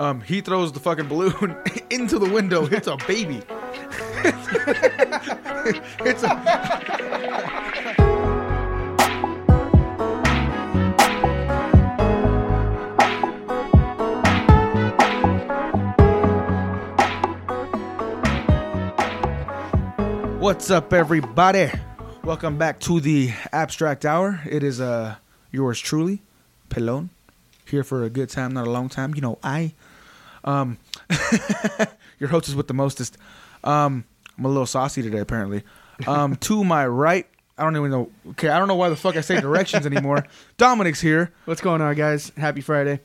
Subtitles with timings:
[0.00, 1.56] Um, he throws the fucking balloon
[1.90, 3.42] into the window, hits a baby.
[6.04, 6.28] it's a
[20.38, 21.72] What's up, everybody?
[22.22, 24.42] Welcome back to the Abstract Hour.
[24.48, 25.16] It is uh
[25.50, 26.22] yours truly,
[26.70, 27.08] Pelon,
[27.66, 29.16] here for a good time, not a long time.
[29.16, 29.72] You know, I,
[30.44, 30.78] um,
[32.18, 33.16] your host is with the mostest.
[33.64, 34.04] Um,
[34.36, 35.62] I'm a little saucy today, apparently.
[36.06, 38.10] Um, to my right, I don't even know.
[38.30, 40.26] Okay, I don't know why the fuck I say directions anymore.
[40.56, 41.32] Dominic's here.
[41.44, 42.30] What's going on, guys?
[42.36, 43.00] Happy Friday.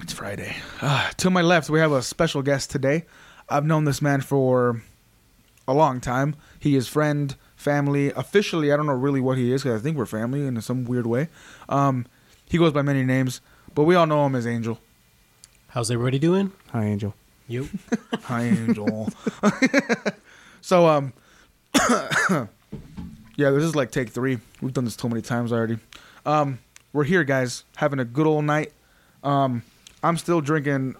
[0.00, 0.56] It's Friday.
[0.80, 3.04] Uh, to my left, we have a special guest today.
[3.48, 4.82] I've known this man for
[5.68, 6.36] a long time.
[6.58, 8.10] He is friend, family.
[8.12, 10.84] Officially, I don't know really what he is because I think we're family in some
[10.84, 11.28] weird way.
[11.68, 12.06] Um,
[12.46, 13.40] he goes by many names,
[13.74, 14.78] but we all know him as Angel.
[15.72, 16.52] How's everybody doing?
[16.70, 17.14] Hi, Angel.
[17.48, 17.66] You?
[18.24, 19.08] Hi, Angel.
[20.60, 21.14] so, um,
[23.36, 24.38] yeah, this is like take three.
[24.60, 25.78] We've done this too many times already.
[26.26, 26.58] Um,
[26.92, 28.74] we're here, guys, having a good old night.
[29.24, 29.62] Um,
[30.02, 30.94] I'm still drinking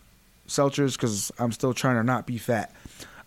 [0.48, 2.74] seltzers because I'm still trying to not be fat.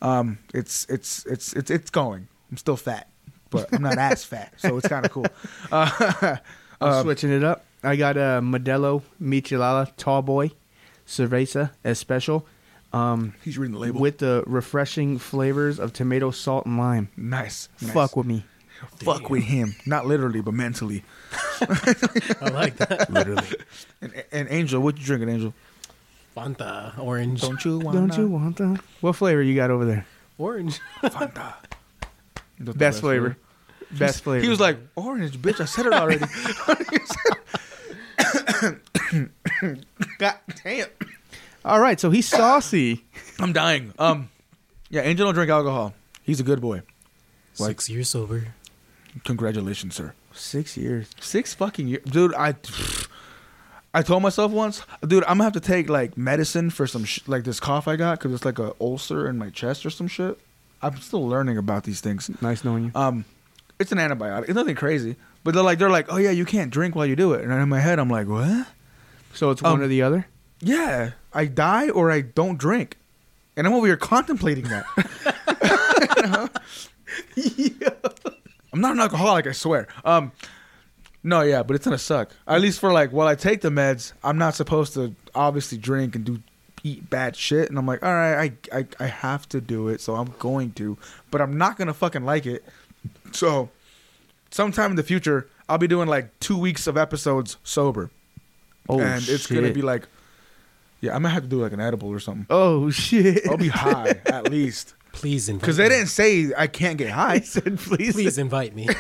[0.02, 2.28] Um, it's it's it's it's it's going.
[2.50, 3.08] I'm still fat,
[3.52, 5.28] but I'm not as fat, so it's kind of cool.
[5.72, 5.92] Uh,
[6.82, 7.66] I'm uh, switching it up.
[7.84, 10.50] I got a Modelo Michelada Tall Boy
[11.08, 12.46] Cerveza Especial
[12.96, 14.00] um, he's reading the label.
[14.00, 17.10] with the refreshing flavors of tomato, salt, and lime.
[17.18, 17.92] nice, nice.
[17.92, 18.46] Fuck with me.
[18.98, 21.04] fuck with him, not literally, but mentally.
[21.62, 23.08] I like that.
[23.12, 23.48] Literally.
[24.02, 25.54] and, and Angel, what you drinking, Angel?
[26.38, 27.42] Fanta, orange.
[27.42, 27.98] Don't you want?
[27.98, 28.80] Don't you want that?
[29.02, 30.06] What flavor you got over there?
[30.38, 30.80] Orange.
[31.02, 31.56] Fanta.
[32.60, 33.36] That's the Best flavor.
[33.92, 34.42] Best flavor.
[34.42, 35.60] He was like, orange, bitch.
[35.60, 36.26] I said it already.
[40.18, 40.88] God damn.
[41.64, 43.04] all right, so he's saucy.
[43.40, 43.94] I'm dying.
[44.00, 44.30] Um,
[44.90, 45.94] yeah, Angel don't drink alcohol.
[46.24, 46.82] He's a good boy.
[47.60, 48.48] Like- Six years sober.
[49.24, 50.14] Congratulations, sir.
[50.34, 51.10] Six years.
[51.22, 52.34] Six fucking years, dude.
[52.36, 52.56] I,
[53.94, 57.22] I told myself once, dude, I'm gonna have to take like medicine for some sh-
[57.28, 60.08] like this cough I got because it's like a ulcer in my chest or some
[60.10, 60.38] shit.
[60.82, 62.30] I'm still learning about these things.
[62.42, 62.92] Nice knowing you.
[62.94, 63.24] Um,
[63.80, 64.44] it's an antibiotic.
[64.50, 65.16] It's nothing crazy,
[65.46, 67.42] but they're like they're like, oh yeah, you can't drink while you do it.
[67.46, 68.68] And in my head, I'm like, what?
[69.36, 70.28] So it's um, one or the other?
[70.62, 72.98] Yeah, I die or I don't drink,
[73.56, 74.86] and I'm over here contemplating that.
[78.74, 79.88] I'm not an alcoholic, I swear.
[80.04, 80.32] Um,
[81.24, 82.32] no, yeah, but it's gonna suck.
[82.48, 86.16] At least for like while I take the meds, I'm not supposed to obviously drink
[86.16, 86.42] and do
[86.84, 87.70] eat bad shit.
[87.70, 90.72] And I'm like, all right, I I, I have to do it, so I'm going
[90.74, 90.98] to,
[91.32, 92.64] but I'm not gonna fucking like it.
[93.32, 93.70] So,
[94.52, 98.12] sometime in the future, I'll be doing like two weeks of episodes sober,
[98.90, 100.08] Oh, and it's gonna be like,
[101.02, 102.46] yeah, I'm gonna have to do like an edible or something.
[102.50, 103.48] Oh, shit.
[103.50, 104.94] I'll be high at least.
[105.12, 107.38] Please invite Because they didn't say I can't get high.
[107.40, 108.14] He said, please.
[108.14, 108.88] Please invite me.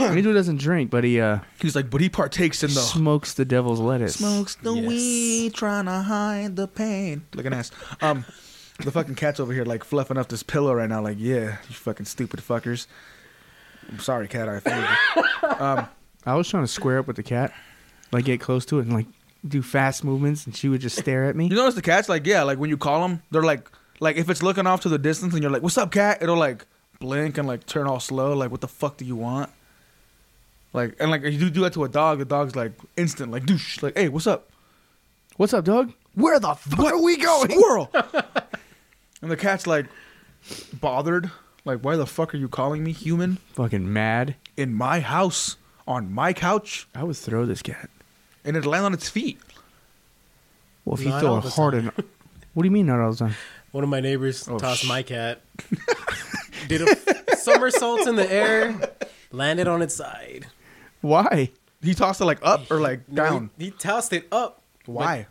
[0.00, 3.44] Angel doesn't drink, but he uh, He's like, but he partakes in the smokes the
[3.44, 4.16] devil's lettuce.
[4.16, 4.86] smokes the Yes.
[4.88, 7.24] weed, trying to hide the pain.
[7.34, 7.70] Look an ass.
[8.00, 8.24] Um,
[8.80, 11.00] the fucking cat's over here like fluffing up this pillow right now.
[11.02, 12.86] Like, yeah, you fucking stupid fuckers.
[13.88, 14.48] I'm sorry, cat.
[14.48, 15.22] I offended you.
[15.58, 15.86] Um,
[16.24, 17.52] I was trying to square up with the cat,
[18.12, 19.06] like get close to it and like
[19.46, 21.46] do fast movements, and she would just stare at me.
[21.48, 23.68] you notice the cats like, yeah, like when you call them, they're like,
[24.00, 26.36] like if it's looking off to the distance and you're like, "What's up, cat?" It'll
[26.36, 26.66] like
[27.00, 28.34] blink and like turn all slow.
[28.34, 29.50] Like, what the fuck do you want?
[30.72, 33.30] Like, and like if you do do that to a dog, the dog's like instant,
[33.32, 34.48] like douche, like, hey, what's up?
[35.36, 35.92] What's up, dog?
[36.14, 37.50] Where the fuck are we going?
[37.50, 37.90] Squirrel.
[39.22, 39.86] and the cat's like
[40.80, 41.30] bothered.
[41.64, 44.34] Like, why the fuck are you calling me human Fucking mad.
[44.56, 45.56] in my house
[45.86, 46.88] on my couch?
[46.94, 47.88] I would throw this cat.
[48.44, 49.40] And it land on its feet.
[50.84, 51.80] Well, if you Not throw all it the hard time.
[51.82, 51.94] enough.
[52.54, 53.34] What do you mean not all the time?
[53.70, 55.40] One of my neighbors Oh, tossed sh- my cat.
[56.68, 58.74] Did a somersault in the air,
[59.30, 60.46] landed on its side.
[61.00, 61.50] Why?
[61.82, 63.50] He tossed it like up or like No, down.
[63.58, 64.62] He, he tossed it up.
[64.86, 65.26] Why?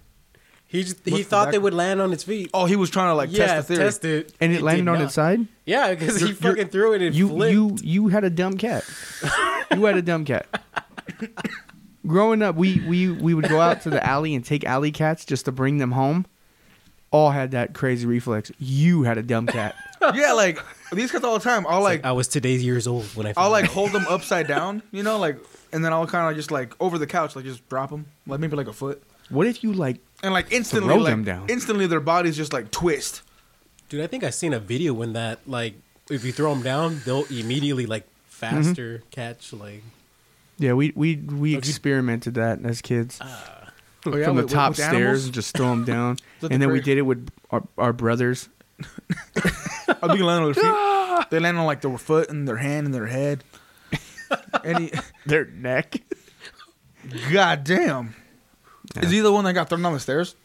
[0.67, 2.49] He just, he What's the thought back- they would land on its feet.
[2.53, 3.85] Oh, he was trying to like yeah, test the theory.
[3.87, 4.33] test it.
[4.39, 5.03] And it, did landed on not.
[5.05, 5.45] its side.
[5.65, 7.53] Yeah, because he You're- you're- fucking threw it and You flipped.
[7.53, 8.83] you you had a dumb cat.
[9.75, 10.47] you had a dumb cat.
[12.05, 15.25] Growing up, we we we would go out to the alley and take alley cats
[15.25, 16.25] just to bring them home.
[17.11, 18.51] All had that crazy reflex.
[18.57, 19.75] You had a dumb cat.
[20.15, 20.59] yeah, like
[20.91, 21.67] these cats all the time.
[21.67, 23.33] I'll It's like I was today's years old when I.
[23.37, 23.71] I'll like it.
[23.71, 25.37] hold them upside down, you know, like,
[25.71, 28.39] and then I'll kind of just like over the couch, like just drop them, like
[28.39, 29.97] maybe like a foot, What if you like?
[30.23, 31.47] and like instantly, Throw like them down.
[31.49, 33.21] instantly their bodies just like twist.
[33.89, 35.75] Dude, I think I seen a video when that like
[36.09, 38.29] if you throw them down, they'll immediately like mm-hmm.
[38.29, 39.53] faster catch.
[39.53, 39.83] Like
[40.61, 43.19] Yeah, we we we experimented that as kids.
[44.05, 45.25] Oh, yeah, from the with- top with stairs animals?
[45.25, 46.17] and just throw them down.
[46.39, 48.47] that the and then we cra- did it with our, our brothers.
[48.79, 48.85] I
[50.07, 51.27] think land on their feet.
[51.29, 53.43] They land on like their foot and their hand and their head.
[54.63, 54.91] and he,
[55.25, 56.01] Their neck.
[57.31, 58.15] God damn.
[59.01, 60.35] Is he the one that got thrown down the stairs?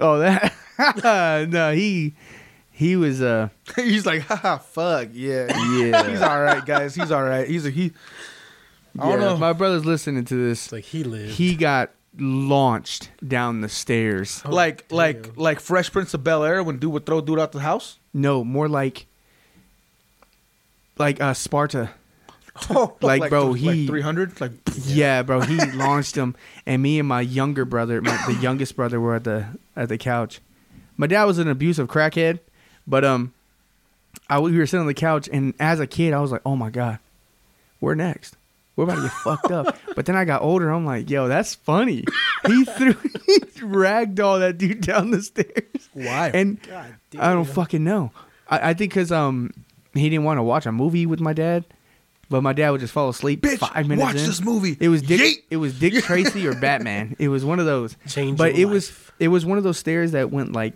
[0.00, 0.54] Oh, that
[1.50, 2.14] no, he
[2.70, 5.46] he was uh He's like, haha, fuck, yeah.
[5.76, 6.08] yeah.
[6.08, 6.94] He's all right, guys.
[6.94, 7.46] He's all right.
[7.48, 7.92] He's a he.
[8.98, 9.34] I don't know.
[9.34, 10.64] if My brother's listening to this.
[10.66, 11.32] It's like he lived.
[11.32, 14.44] He got launched down the stairs.
[14.44, 14.96] like, damn.
[14.98, 17.98] like, like Fresh Prince of Bel Air when dude would throw dude out the house.
[18.12, 19.06] No, more like
[20.98, 21.90] like uh Sparta.
[22.68, 24.52] Oh, Like, bro, he- three hundred, like,
[24.84, 26.36] Yeah, bro, he launched him,
[26.66, 29.96] and me and my younger brother, my, the youngest brother, were at the at the
[29.96, 30.42] couch.
[30.98, 32.40] My dad was an abusive crackhead,
[32.86, 33.32] but um,
[34.28, 36.54] I we were sitting on the couch, and as a kid, I was like, oh
[36.54, 36.98] my god,
[37.80, 38.36] we're next.
[38.76, 39.76] We're about to get fucked up.
[39.94, 40.70] But then I got older.
[40.70, 42.04] I'm like, yo, that's funny.
[42.46, 42.94] He threw,
[43.26, 46.30] he dragged all that dude down the stairs, why?
[46.32, 48.12] and God I don't fucking know.
[48.48, 49.52] I, I think because um
[49.94, 51.64] he didn't want to watch a movie with my dad,
[52.30, 54.26] but my dad would just fall asleep Bitch, five minutes watch in.
[54.26, 54.76] this movie.
[54.80, 55.20] It was Dick.
[55.20, 55.42] Yeet.
[55.50, 57.14] It was Dick Tracy or Batman.
[57.18, 57.96] It was one of those.
[58.08, 60.74] Change but it was it was one of those stairs that went like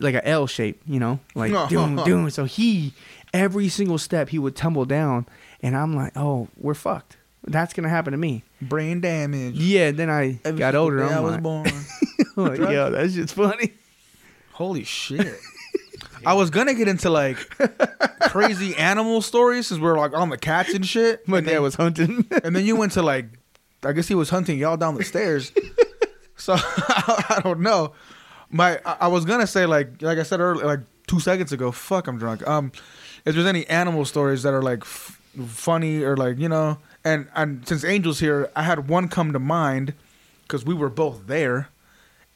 [0.00, 2.30] like a L shape, you know, like doom doom.
[2.30, 2.94] So he
[3.34, 5.26] every single step he would tumble down,
[5.62, 7.17] and I'm like, oh, we're fucked.
[7.50, 8.44] That's gonna happen to me.
[8.62, 9.56] Brain damage.
[9.56, 9.90] Yeah.
[9.92, 10.98] Then I Every got older.
[10.98, 11.64] day I I'm was like, born.
[12.36, 13.72] like, yo, that's just funny.
[14.52, 15.38] Holy shit.
[16.26, 17.36] I was gonna get into like
[18.30, 21.26] crazy animal stories since we're like on the cats and shit.
[21.28, 22.26] My and dad then, was hunting.
[22.42, 23.26] and then you went to like,
[23.84, 25.52] I guess he was hunting y'all down the stairs.
[26.36, 27.92] so I don't know.
[28.50, 31.70] My I, I was gonna say like like I said earlier like two seconds ago.
[31.70, 32.46] Fuck, I'm drunk.
[32.48, 32.72] Um,
[33.24, 37.28] if there's any animal stories that are like f- funny or like you know, and
[37.34, 39.94] and since Angel's here, I had one come to mind
[40.42, 41.68] because we were both there,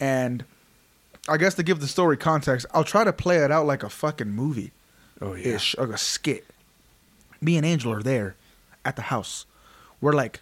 [0.00, 0.44] and
[1.28, 3.90] I guess to give the story context, I'll try to play it out like a
[3.90, 4.72] fucking movie
[5.20, 6.46] oh ish, like a skit.
[7.40, 8.34] Me and Angel are there
[8.84, 9.44] at the house.
[10.00, 10.40] We're like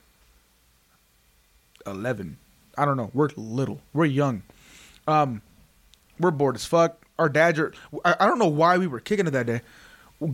[1.85, 2.39] eleven.
[2.79, 3.11] I don't know.
[3.13, 3.81] We're little.
[3.93, 4.43] We're young.
[5.09, 5.43] Um,
[6.21, 7.05] we're bored as fuck.
[7.19, 7.73] Our dads are.
[8.05, 9.63] I, I don't know why we were kicking it that day.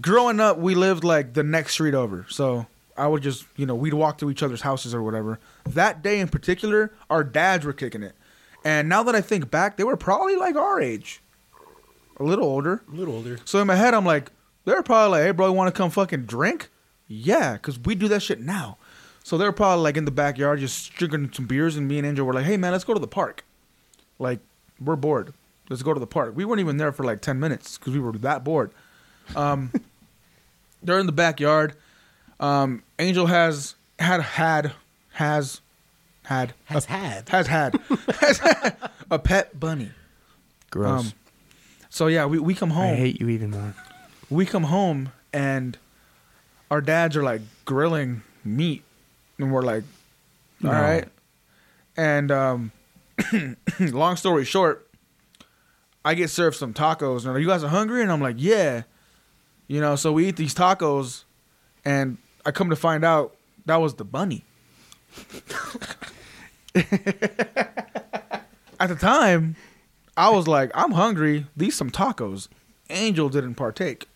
[0.01, 2.67] Growing up, we lived like the next street over, so
[2.99, 5.39] I would just, you know, we'd walk to each other's houses or whatever.
[5.65, 8.15] That day in particular, our dads were kicking it,
[8.65, 11.21] and now that I think back, they were probably like our age,
[12.19, 12.83] a little older.
[12.91, 13.39] a little older.
[13.45, 14.31] So in my head, I'm like,
[14.65, 16.69] they're probably like, hey, bro, you want to come fucking drink?
[17.09, 18.79] Yeah, because we do that shit now.
[19.23, 22.27] So they're probably like in the backyard just drinking some beers, and me and Angel
[22.27, 23.45] were like, hey, man, let's go to the park.
[24.19, 24.41] Like,
[24.81, 25.35] we're bored.
[25.69, 26.35] Let's go to the park.
[26.37, 28.71] We weren't even there for like 10 minutes because we were that bored.
[29.35, 29.73] Um,
[30.83, 31.75] they're in the backyard.
[32.41, 34.73] Um, Angel has had, had,
[35.13, 35.61] has,
[36.25, 37.29] had, Has had.
[37.31, 37.77] has had,
[38.21, 38.77] has had
[39.11, 39.91] a pet bunny.
[40.71, 41.07] Gross.
[41.07, 41.13] Um,
[41.89, 43.75] So yeah, we, we come home I hate you even more.
[44.29, 45.79] we come home and
[46.71, 48.83] our dads are like grilling meat
[49.39, 49.85] and we're like
[50.65, 50.81] all No.
[50.81, 51.09] right
[51.97, 52.73] and um
[53.81, 54.87] long story short
[56.05, 58.83] i get served some tacos and are you guys are hungry and i'm like yeah
[59.69, 61.25] you know so we eat these tacos
[61.85, 64.45] and i come to find out that was the bunny
[68.79, 69.57] at the time
[70.17, 72.49] i was like i'm hungry these some tacos
[72.91, 74.07] angel didn't partake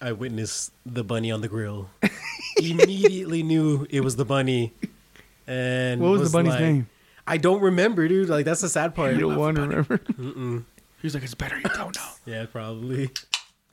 [0.00, 1.90] I witnessed the bunny on the grill.
[2.62, 4.72] Immediately knew it was the bunny.
[5.48, 6.88] And What was, the bunny's like- name?
[7.26, 8.28] I don't remember, dude.
[8.28, 9.14] Like that's the sad part.
[9.14, 9.98] You don't want to remember?
[9.98, 10.64] Mm-mm.
[11.02, 12.08] He's like, it's better you don't know.
[12.32, 13.10] Yeah, probably.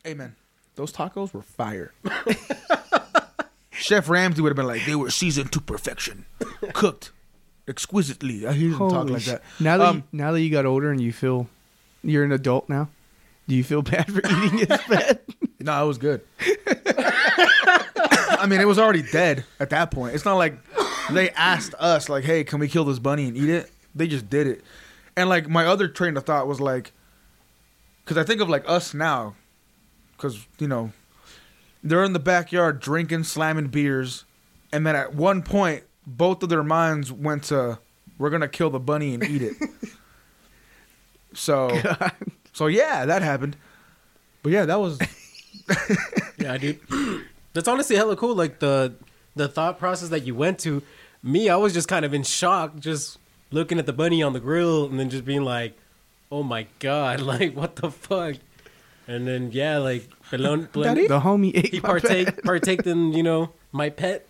[0.08, 0.36] Amen.
[0.74, 1.94] those tacos were fire.
[3.78, 6.26] Chef Ramsay would have been like, they were seasoned to perfection,
[6.74, 7.12] cooked
[7.68, 8.46] exquisitely.
[8.48, 9.44] I hear him talk like that.
[9.60, 11.48] Now that Um, you, now that you got older and you feel
[12.04, 12.90] you're an adult now,
[13.48, 15.24] do you feel bad for eating his pet?
[15.60, 16.22] No, it was good.
[17.08, 20.16] I mean, it was already dead at that point.
[20.16, 20.58] It's not like
[21.12, 23.72] they asked us, like, hey, can we kill this bunny and eat it?
[23.96, 24.64] They just did it.
[25.16, 26.92] And like my other train of thought was like,
[28.04, 29.36] because I think of like us now,
[30.16, 30.92] because you know,
[31.86, 34.26] they're in the backyard drinking, slamming beers,
[34.74, 37.80] and then at one point, both of their minds went to,
[38.18, 39.54] we're gonna kill the bunny and eat it.
[41.34, 41.70] so,
[42.52, 43.56] so yeah, that happened.
[44.44, 45.00] But yeah, that was
[46.40, 46.80] Yeah, dude.
[47.54, 48.36] That's honestly hella cool.
[48.36, 48.94] Like the
[49.36, 50.82] the thought process that you went to.
[51.24, 53.18] Me, I was just kind of in shock, just
[53.52, 55.78] looking at the bunny on the grill, and then just being like,
[56.32, 57.22] "Oh my god!
[57.26, 58.36] Like what the fuck?"
[59.08, 61.08] And then yeah, like Pelon, Daddy?
[61.08, 62.44] the homie ate he my partake pet.
[62.44, 64.28] partaked in you know my pet,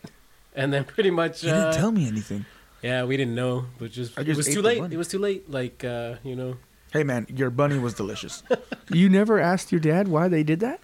[0.55, 2.45] and then pretty much You didn't uh, tell me anything.
[2.81, 4.79] Yeah, we didn't know, but just, I it was too late.
[4.79, 4.93] bunny.
[4.93, 5.49] It was too late.
[5.49, 6.57] Like uh, you know,
[6.93, 8.43] Hey man, your bunny was delicious.
[8.91, 10.79] You never asked your dad why they did that?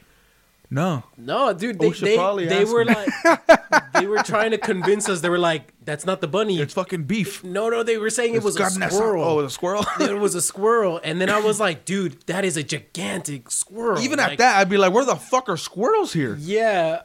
[0.72, 2.88] no, no, dude, Oh, they should they, probably they were him.
[2.98, 3.10] like
[3.94, 5.22] they were trying to convince us.
[5.22, 7.44] They were like, "That's not the bunny." it's fucking beef.
[7.44, 9.24] no, no, they were saying it was a It's squirrel.
[9.24, 9.86] Oh, it was a squirrel.
[10.00, 14.00] it was a squirrel, and then I was like, "Dude, that is a gigantic squirrel."
[14.00, 17.02] Even Like, at that, I'd be like, "Where the fuck are squirrels here?" Yeah.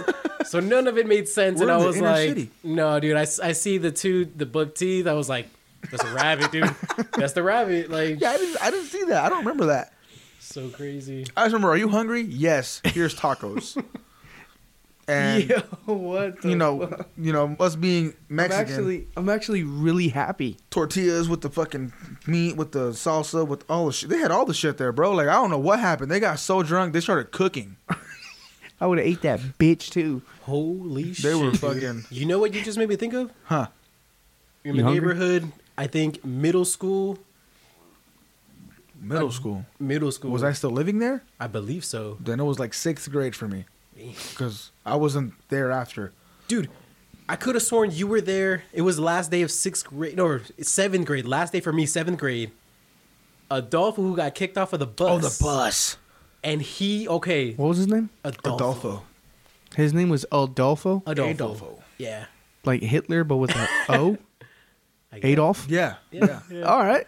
[0.44, 2.50] so none of it made sense, We're and I was like, city.
[2.62, 5.06] "No, dude, I, I see the two the buck teeth.
[5.06, 5.48] I was like,
[5.90, 6.74] that's a rabbit, dude.
[7.16, 7.90] That's the rabbit.
[7.90, 8.62] Like, Yeah, I didn't.
[8.62, 9.24] I didn't see that.
[9.24, 9.92] I don't remember that.
[10.40, 11.24] so crazy.
[11.36, 11.70] I just remember.
[11.70, 12.22] Are you hungry?
[12.22, 12.80] Yes.
[12.84, 13.80] Here's tacos.
[15.08, 15.50] And
[15.86, 16.44] what?
[16.44, 20.56] you know, you know, us being I'm Mexican, actually, I'm actually really happy.
[20.70, 21.92] tortillas with the fucking
[22.26, 24.10] meat, with the salsa, with all the shit.
[24.10, 25.12] They had all the shit there, bro.
[25.12, 26.10] Like I don't know what happened.
[26.10, 27.76] They got so drunk they started cooking.
[28.80, 30.22] I would have ate that bitch too.
[30.42, 31.24] Holy shit!
[31.24, 33.32] They were fucking- You know what you just made me think of?
[33.44, 33.66] Huh?
[34.62, 35.00] In You the hungry?
[35.14, 37.18] neighborhood, I think middle school.
[39.00, 39.64] Middle school.
[39.78, 40.30] Middle school.
[40.30, 41.22] Was I still living there?
[41.38, 43.64] I believe so, Then it was like sixth grade for me
[44.30, 46.12] because I wasn't there after.
[46.46, 46.70] dude.
[47.30, 48.62] I could have sworn you were there.
[48.72, 51.26] It was the last day of sixth grade or seventh grade.
[51.26, 52.52] Last day for me, seventh grade.
[53.50, 55.10] Adolfo, who got kicked off of the bus.
[55.10, 55.98] Oh, the bus.
[56.42, 57.52] And he okay.
[57.52, 58.08] What was his name?
[58.24, 58.54] Adolfo.
[58.54, 59.02] Adolfo.
[59.76, 61.30] His name was Adolfo, Adolfo.
[61.30, 61.82] Adolfo.
[61.98, 62.24] Yeah.
[62.64, 64.16] like Hitler, but with an O.
[65.12, 65.30] I guess.
[65.30, 65.66] Adolf.
[65.68, 65.96] Yeah.
[66.10, 66.40] Yeah.
[66.50, 66.62] Yeah.
[66.66, 67.06] All right.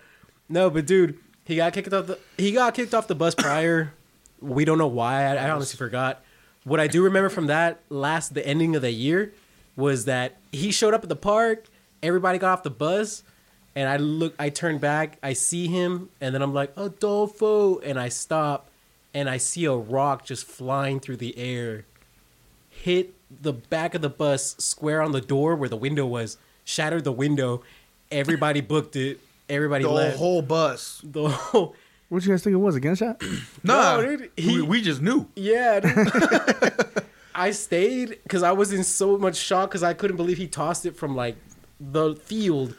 [0.50, 3.94] No, but dude, he got kicked off the he got kicked off the bus prior.
[4.40, 5.24] we don't know why.
[5.24, 6.22] I, I honestly forgot.
[6.64, 9.32] What I do remember from that last the ending of the year
[9.76, 11.64] was that he showed up at the park.
[12.02, 13.22] Everybody got off the bus,
[13.74, 14.34] and I look.
[14.38, 15.18] I turn back.
[15.22, 18.68] I see him, and then I'm like Adolfo, and I stop,
[19.14, 21.84] and I see a rock just flying through the air,
[22.68, 27.04] hit the back of the bus square on the door where the window was, shattered
[27.04, 27.62] the window.
[28.10, 29.20] Everybody booked it.
[29.48, 30.16] Everybody The left.
[30.18, 31.00] whole bus.
[31.04, 31.74] the whole
[32.10, 32.76] What you guys think it was?
[32.76, 33.22] A gunshot?
[33.64, 35.26] Nah, No, dude, he- we, we just knew.
[35.36, 35.80] yeah.
[35.80, 36.72] dude.
[37.34, 40.84] I stayed because I was in so much shock because I couldn't believe he tossed
[40.84, 41.36] it from like
[41.80, 42.74] the field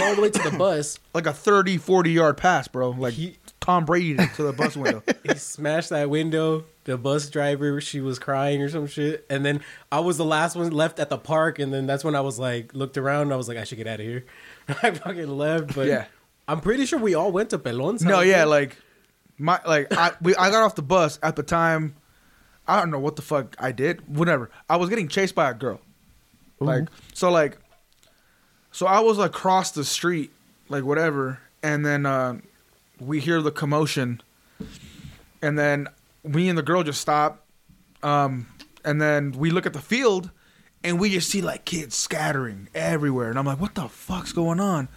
[0.00, 0.98] all the way to the bus.
[1.12, 2.90] Like a 30, 40 yard pass, bro.
[2.90, 5.02] Like He- Tom Brady to the bus window.
[5.24, 6.64] He smashed that window.
[6.84, 9.24] The bus driver, she was crying or some shit.
[9.30, 11.58] And then I was the last one left at the park.
[11.58, 13.32] And then that's when I was like, looked around.
[13.32, 14.24] I was like, I should get out of here.
[14.68, 15.74] I fucking left.
[15.74, 16.04] But Yeah.
[16.46, 18.02] I'm pretty sure we all went to Pelon's.
[18.04, 18.76] No, yeah, like
[19.38, 21.96] my like I we I got off the bus at the time.
[22.66, 24.16] I don't know what the fuck I did.
[24.16, 24.50] Whatever.
[24.68, 25.80] I was getting chased by a girl.
[26.60, 27.58] Like so like
[28.70, 30.30] so I was across the street,
[30.68, 32.38] like whatever, and then uh
[33.00, 34.20] we hear the commotion
[35.42, 35.88] and then
[36.22, 37.44] me and the girl just stop.
[38.02, 38.46] Um
[38.84, 40.30] and then we look at the field
[40.82, 43.30] and we just see like kids scattering everywhere.
[43.30, 44.88] And I'm like, what the fuck's going on?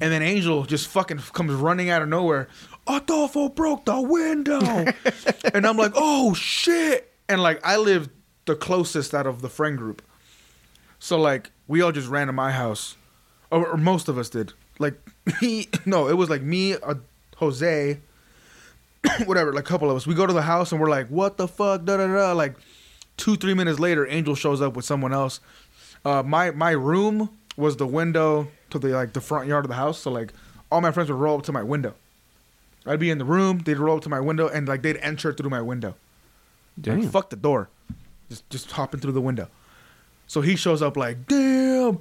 [0.00, 2.48] And then Angel just fucking comes running out of nowhere.
[2.86, 4.60] Adolfo broke the window.
[5.54, 7.12] and I'm like, oh shit.
[7.28, 8.10] And like I lived
[8.44, 10.02] the closest out of the friend group.
[10.98, 12.96] So like we all just ran to my house.
[13.50, 14.52] Or, or most of us did.
[14.78, 14.94] Like
[15.40, 16.94] he, no, it was like me, uh,
[17.36, 18.00] Jose,
[19.24, 20.06] whatever, like a couple of us.
[20.06, 21.84] We go to the house and we're like, what the fuck?
[21.84, 22.32] Da da da.
[22.32, 22.56] Like
[23.16, 25.40] two, three minutes later, Angel shows up with someone else.
[26.04, 29.74] Uh, my my room was the window to the like the front yard of the
[29.76, 29.98] house.
[30.00, 30.32] So like
[30.70, 31.94] all my friends would roll up to my window.
[32.86, 35.32] I'd be in the room, they'd roll up to my window, and like they'd enter
[35.32, 35.94] through my window.
[36.76, 37.08] Like, Damn.
[37.08, 37.68] fuck the door,
[38.28, 39.48] just just hopping through the window.
[40.26, 41.98] So he shows up like, damn,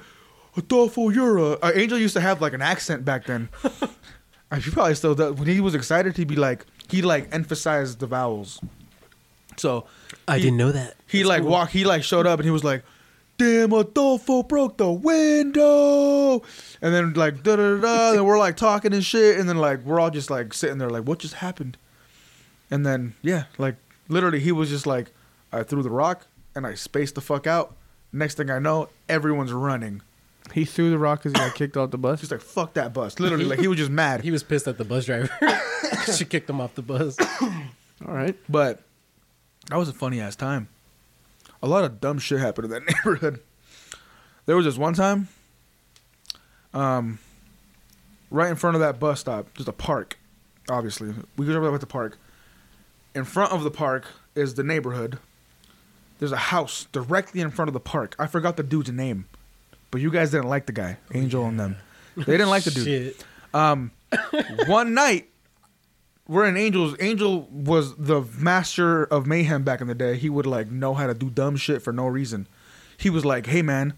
[0.57, 1.51] Adolfo, you're a.
[1.61, 3.49] Uh, Angel used to have like an accent back then.
[4.51, 5.33] Uh, he probably still does.
[5.33, 8.61] When he was excited, he'd be like, he like emphasized the vowels.
[9.57, 9.85] So
[10.27, 10.95] I he- didn't know that.
[11.07, 11.49] he That's like cool.
[11.49, 11.71] walked.
[11.71, 12.83] He like showed up and he was like,
[13.37, 16.41] "Damn, Adolfo broke the window,"
[16.81, 19.57] and then like da da da, da and we're like talking and shit, and then
[19.57, 21.77] like we're all just like sitting there like, "What just happened?"
[22.71, 23.75] And then yeah, like
[24.07, 25.11] literally, he was just like,
[25.51, 27.75] "I threw the rock and I spaced the fuck out."
[28.11, 30.01] Next thing I know, everyone's running.
[30.53, 32.21] He threw the rock because he got kicked off the bus.
[32.21, 34.21] He's like, "Fuck that bus!" Literally, like he was just mad.
[34.21, 35.29] He was pissed at the bus driver.
[36.15, 37.17] she kicked him off the bus.
[38.05, 38.35] All right.
[38.49, 38.81] But
[39.69, 40.67] that was a funny ass time.
[41.63, 43.39] A lot of dumb shit happened in that neighborhood.
[44.45, 45.29] There was this one time,
[46.73, 47.19] um,
[48.29, 50.19] right in front of that bus stop, just a park.
[50.69, 52.17] Obviously, we grew up at the park.
[53.15, 54.05] In front of the park
[54.35, 55.17] is the neighborhood.
[56.19, 58.15] There's a house directly in front of the park.
[58.19, 59.25] I forgot the dude's name,
[59.91, 61.77] but you guys didn't like the guy, Angel and them.
[62.15, 62.85] They didn't like the dude.
[62.85, 63.25] Shit.
[63.53, 63.91] Um,
[64.67, 65.29] one night,
[66.27, 66.95] we're in Angels.
[66.99, 70.17] Angel was the master of mayhem back in the day.
[70.17, 72.47] He would like know how to do dumb shit for no reason.
[72.97, 73.93] He was like, "Hey man,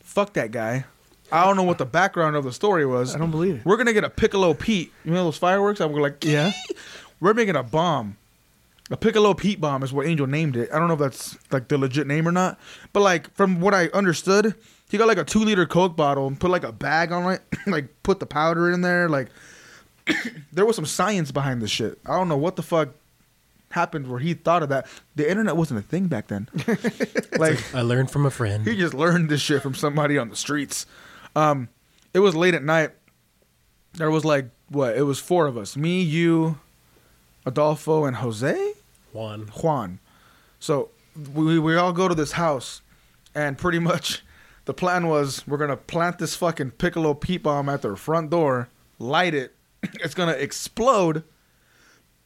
[0.00, 0.84] fuck that guy.
[1.30, 3.14] I don't know what the background of the story was.
[3.14, 3.64] I don't believe it.
[3.64, 4.92] We're gonna get a Piccolo Pete.
[5.04, 5.80] You know those fireworks?
[5.80, 6.52] I we're like, Yeah.
[7.20, 8.16] We're making a bomb.
[8.90, 10.68] A Piccolo Pete bomb is what Angel named it.
[10.72, 12.58] I don't know if that's like the legit name or not.
[12.92, 14.54] But like from what I understood,
[14.90, 17.42] he got like a two liter Coke bottle and put like a bag on it,
[17.66, 19.08] like put the powder in there.
[19.08, 19.28] Like
[20.52, 21.98] there was some science behind this shit.
[22.06, 22.90] I don't know what the fuck
[23.70, 24.86] happened where he thought of that.
[25.16, 26.48] The internet wasn't a thing back then.
[27.38, 28.66] like I learned from a friend.
[28.66, 30.86] he just learned this shit from somebody on the streets.
[31.34, 31.68] Um,
[32.14, 32.90] it was late at night.
[33.94, 34.96] There was like what?
[34.96, 36.58] It was four of us: me, you,
[37.44, 38.72] Adolfo, and Jose,
[39.12, 39.48] Juan.
[39.48, 39.98] Juan.
[40.60, 40.90] So
[41.34, 42.80] we we all go to this house,
[43.34, 44.22] and pretty much
[44.64, 48.68] the plan was we're gonna plant this fucking Piccolo Pete bomb at their front door,
[48.98, 51.24] light it, it's gonna explode,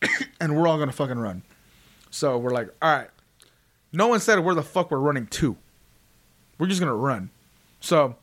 [0.41, 1.43] and we're all gonna fucking run.
[2.11, 3.09] So we're like, all right.
[3.93, 5.57] No one said where the fuck we're running to.
[6.59, 7.31] We're just gonna run.
[7.81, 8.17] So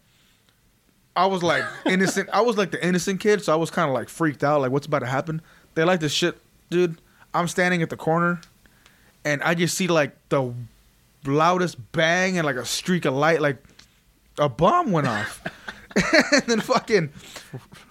[1.15, 2.29] I was like innocent.
[2.31, 4.71] I was like the innocent kid, so I was kind of like freaked out, like
[4.71, 5.41] what's about to happen.
[5.75, 6.37] They like this shit,
[6.69, 6.99] dude.
[7.33, 8.41] I'm standing at the corner,
[9.25, 10.53] and I just see like the
[11.25, 13.63] loudest bang and like a streak of light, like
[14.37, 15.41] a bomb went off,
[16.33, 17.09] and then fucking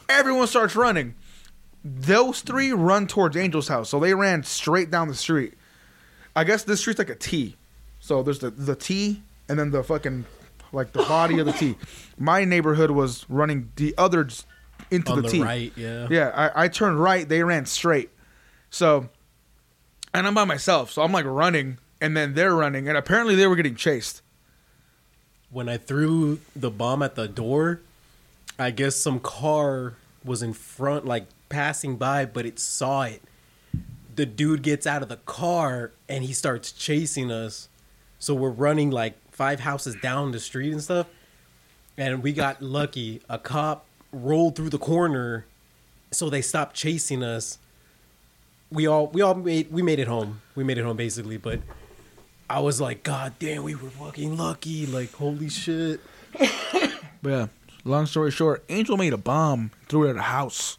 [0.08, 1.14] everyone starts running.
[1.84, 5.54] Those three run towards Angel's house, so they ran straight down the street.
[6.36, 7.56] I guess this street's like a T,
[8.00, 10.24] so there's the the T and then the fucking
[10.72, 11.76] like the body of the T.
[12.18, 14.28] My neighborhood was running the other
[14.90, 15.42] into On the, the T.
[15.42, 16.08] right, yeah.
[16.10, 17.28] Yeah, I, I turned right.
[17.28, 18.10] They ran straight.
[18.70, 19.08] So,
[20.14, 23.46] and I'm by myself, so I'm like running, and then they're running, and apparently they
[23.46, 24.22] were getting chased.
[25.50, 27.80] When I threw the bomb at the door,
[28.58, 33.22] I guess some car was in front, like passing by, but it saw it.
[34.16, 37.68] The dude gets out of the car and he starts chasing us.
[38.18, 41.06] So we're running like five houses down the street and stuff.
[41.96, 43.20] And we got lucky.
[43.28, 45.46] A cop rolled through the corner,
[46.10, 47.58] so they stopped chasing us.
[48.70, 50.40] We all we all made we made it home.
[50.54, 51.60] We made it home basically, but
[52.48, 54.86] I was like, God damn, we were fucking lucky.
[54.86, 56.00] Like, holy shit.
[57.22, 57.46] But yeah,
[57.84, 60.76] long story short, Angel made a bomb, threw it at a house.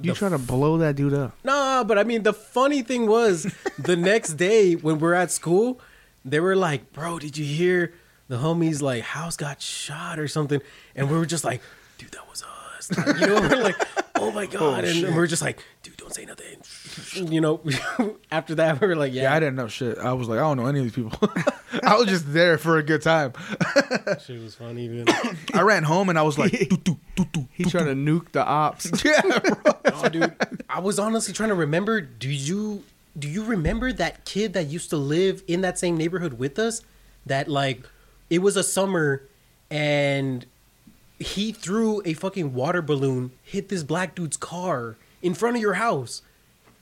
[0.00, 1.34] You The try to blow that dude up.
[1.44, 5.80] Nah, but I mean, the funny thing was, the next day when we're at school,
[6.24, 7.92] they were like, "Bro, did you hear
[8.28, 10.60] the homies like house got shot or something?"
[10.96, 11.60] And we were just like,
[11.98, 13.76] "Dude, that was us." Like, you know, we're like,
[14.20, 16.58] "Oh my oh, god!" and we we're just like, "Dude, don't say nothing."
[17.30, 17.60] You know,
[18.32, 19.98] after that, we were like, Yeah, "Yeah, I didn't know shit.
[19.98, 21.18] I was like, I don't know any of these people.
[21.82, 23.32] I was just there for a good time.
[24.24, 25.06] shit was funny." Man.
[25.54, 27.48] I ran home and I was like, doo, doo, doo, doo.
[27.52, 29.04] He trying to nuke the ops.
[29.04, 29.72] yeah, bro.
[29.86, 30.34] oh, dude,
[30.68, 32.00] I was honestly trying to remember.
[32.00, 32.84] Do you
[33.18, 36.82] do you remember that kid that used to live in that same neighborhood with us?
[37.26, 37.86] That like,
[38.28, 39.22] it was a summer,
[39.70, 40.46] and
[41.20, 45.74] he threw a fucking water balloon, hit this black dude's car in front of your
[45.74, 46.22] house,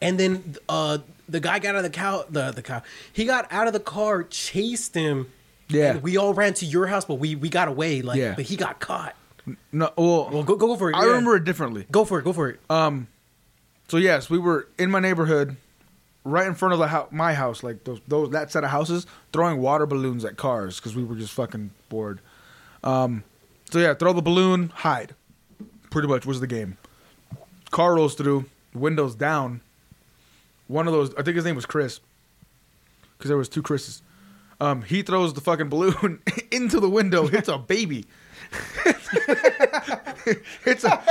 [0.00, 0.98] and then uh
[1.28, 2.80] the guy got out of the cow the the cow
[3.12, 5.30] he got out of the car, chased him.
[5.70, 5.90] Yeah.
[5.90, 8.00] and we all ran to your house, but we we got away.
[8.00, 8.32] Like, Yeah.
[8.34, 9.14] but he got caught.
[9.72, 10.94] No, well, Well, go go for it.
[10.96, 11.06] I yeah.
[11.08, 11.84] remember it differently.
[11.90, 12.22] Go for it.
[12.24, 12.60] Go for it.
[12.70, 13.06] Um,
[13.88, 15.56] so yes, we were in my neighborhood,
[16.24, 19.06] right in front of the house, my house, like those those that set of houses,
[19.32, 22.20] throwing water balloons at cars because we were just fucking bored.
[22.84, 23.24] Um,
[23.70, 25.14] so yeah, throw the balloon, hide.
[25.90, 26.76] Pretty much was the game.
[27.70, 29.60] Car rolls through, windows down.
[30.66, 32.00] One of those, I think his name was Chris,
[33.16, 34.02] because there was two Chris's.
[34.60, 38.04] Um, he throws the fucking balloon into the window, hits a baby.
[40.64, 40.88] it's a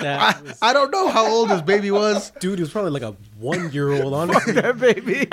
[0.00, 3.02] That was- I don't know how old this baby was, Dude, he was probably like
[3.02, 4.52] a one year old, honestly.
[4.54, 5.26] that baby.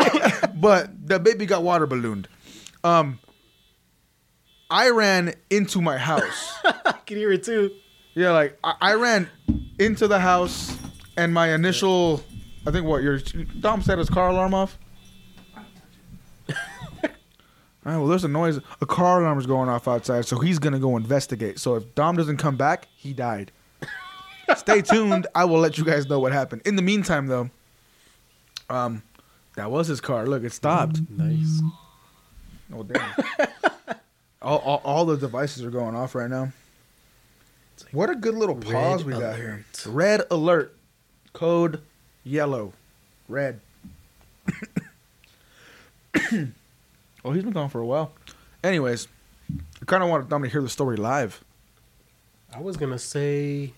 [0.55, 2.27] but the baby got water ballooned.
[2.83, 3.19] Um,
[4.69, 6.57] I ran into my house.
[6.63, 7.71] I can hear it too.
[8.13, 9.29] yeah, like I, I ran
[9.79, 10.77] into the house,
[11.17, 12.23] and my initial,
[12.67, 13.19] I think what your
[13.59, 14.77] Dom set his car alarm off.
[16.49, 16.55] All
[17.85, 18.59] right, well, there's a noise.
[18.81, 21.59] A car alarm is going off outside, so he's gonna go investigate.
[21.59, 23.51] So if Dom doesn't come back, he died.
[24.55, 25.25] Stay tuned.
[25.33, 26.61] I will let you guys know what happened.
[26.65, 27.49] In the meantime, though,
[28.69, 29.01] um,
[29.55, 30.27] that was his car.
[30.27, 30.99] Look, it stopped.
[31.09, 31.61] Nice.
[32.71, 33.13] Oh damn!
[34.41, 36.51] All, all, all the devices are going off right now.
[37.91, 39.65] What a good little pause we got here.
[39.85, 40.75] Red alert,
[41.33, 41.81] code
[42.23, 42.73] yellow,
[43.27, 43.59] red.
[46.33, 48.11] oh, he's been gone for a while.
[48.63, 49.07] Anyways,
[49.81, 51.43] I kind of wanted them to hear the story live.
[52.53, 53.73] I was gonna say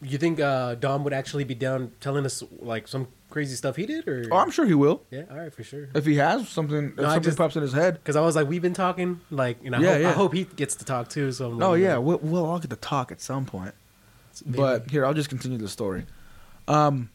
[0.00, 3.86] You think uh, Dom would actually be down telling us like some crazy stuff he
[3.86, 5.88] did, or Oh, I'm sure he will yeah, all right, for sure.
[5.94, 6.90] if he has something.
[6.90, 7.94] If No, I something just- pops in his head.
[7.94, 10.08] Because I was like, we've been talking, like, and I, Yeah, hope, yeah.
[10.08, 11.32] I hope he gets to talk too.
[11.32, 13.74] So I'm like, Oh yeah, we'll, we'll all get to talk at some point.
[14.44, 14.58] maybe.
[14.58, 16.04] But here, I'll just continue the story.
[16.68, 17.10] Um,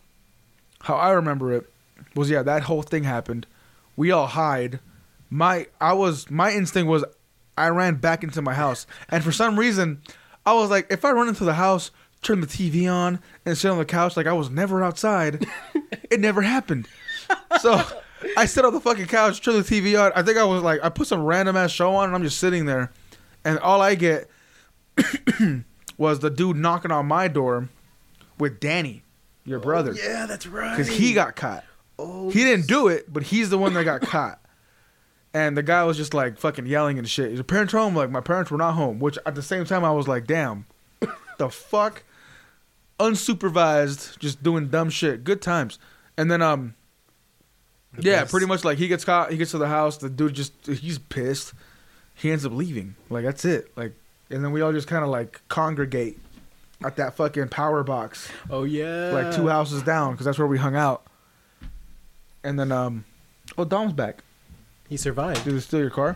[0.81, 1.69] how I remember it
[2.15, 3.45] was yeah, that whole thing happened.
[3.95, 4.79] We all hide.
[5.29, 7.03] My I was my instinct was
[7.57, 10.01] I ran back into my house, and for some reason,
[10.45, 11.89] I was like, if I run into the house,
[12.21, 15.45] turn the TV on, and sit on the couch like I was never outside,
[16.09, 16.87] it never happened.
[17.59, 17.81] So
[18.37, 20.11] I sit on the fucking couch, turn the TV on.
[20.15, 22.39] I think I was like, I put some random ass show on, and I'm just
[22.39, 22.91] sitting there,
[23.43, 24.29] and all I get
[25.97, 27.69] was the dude knocking on my door
[28.37, 29.03] with Danny,
[29.45, 30.75] your brother, oh, yeah, that's right.
[30.75, 31.63] because he got caught.
[31.97, 34.39] Oh, He didn't do it, but he's the one that got caught.
[35.33, 37.31] And the guy was just like fucking yelling and shit.
[37.33, 37.95] Your parents home?
[37.95, 38.99] Like my parents were not home.
[38.99, 40.65] Which at the same time I was like, damn,
[41.37, 42.03] the fuck,
[42.99, 45.23] unsupervised, just doing dumb shit.
[45.23, 45.79] Good times.
[46.17, 46.75] And then um,
[47.95, 48.31] The yeah, best.
[48.31, 49.31] pretty much like he gets caught.
[49.31, 49.97] He gets to the house.
[49.97, 51.53] The dude just he's pissed.
[52.13, 52.95] He ends up leaving.
[53.09, 53.71] Like that's it.
[53.75, 53.93] Like
[54.29, 56.17] and then we all just kind of like congregate
[56.83, 60.57] at that fucking power box Oh yeah, like two houses down because that's where we
[60.57, 61.03] hung out.
[62.43, 63.05] And then, um,
[63.57, 64.23] oh, Dom's back.
[64.87, 65.43] He survived.
[65.45, 66.15] Did it steal your car?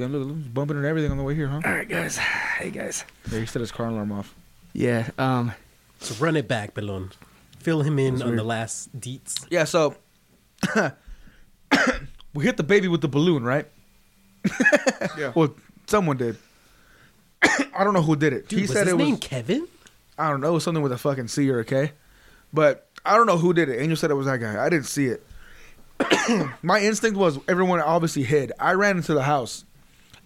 [0.00, 1.60] Damn, look, look, he's bumping and everything on the way here, huh?
[1.62, 2.16] All right, guys.
[2.16, 3.04] Hey, guys.
[3.30, 4.34] Yeah, he set his car alarm off.
[4.72, 5.10] Yeah.
[5.18, 5.52] Um.
[5.98, 7.10] So run it back, Balloon.
[7.58, 8.38] Fill him in on weird.
[8.38, 9.46] the last deets.
[9.50, 9.94] Yeah, so
[12.34, 13.66] we hit the baby with the balloon, right?
[15.18, 15.32] Yeah.
[15.34, 15.54] Well,
[15.86, 16.38] someone did.
[17.42, 18.48] I don't know who did it.
[18.48, 19.20] Dude, he was said his it name was.
[19.20, 19.68] Kevin?
[20.18, 21.92] I don't know, something with a fucking C or a K.
[22.54, 23.80] But I don't know who did it.
[23.80, 24.64] Angel said it was that guy.
[24.64, 25.26] I didn't see it.
[26.62, 28.52] my instinct was everyone obviously hid.
[28.58, 29.64] I ran into the house,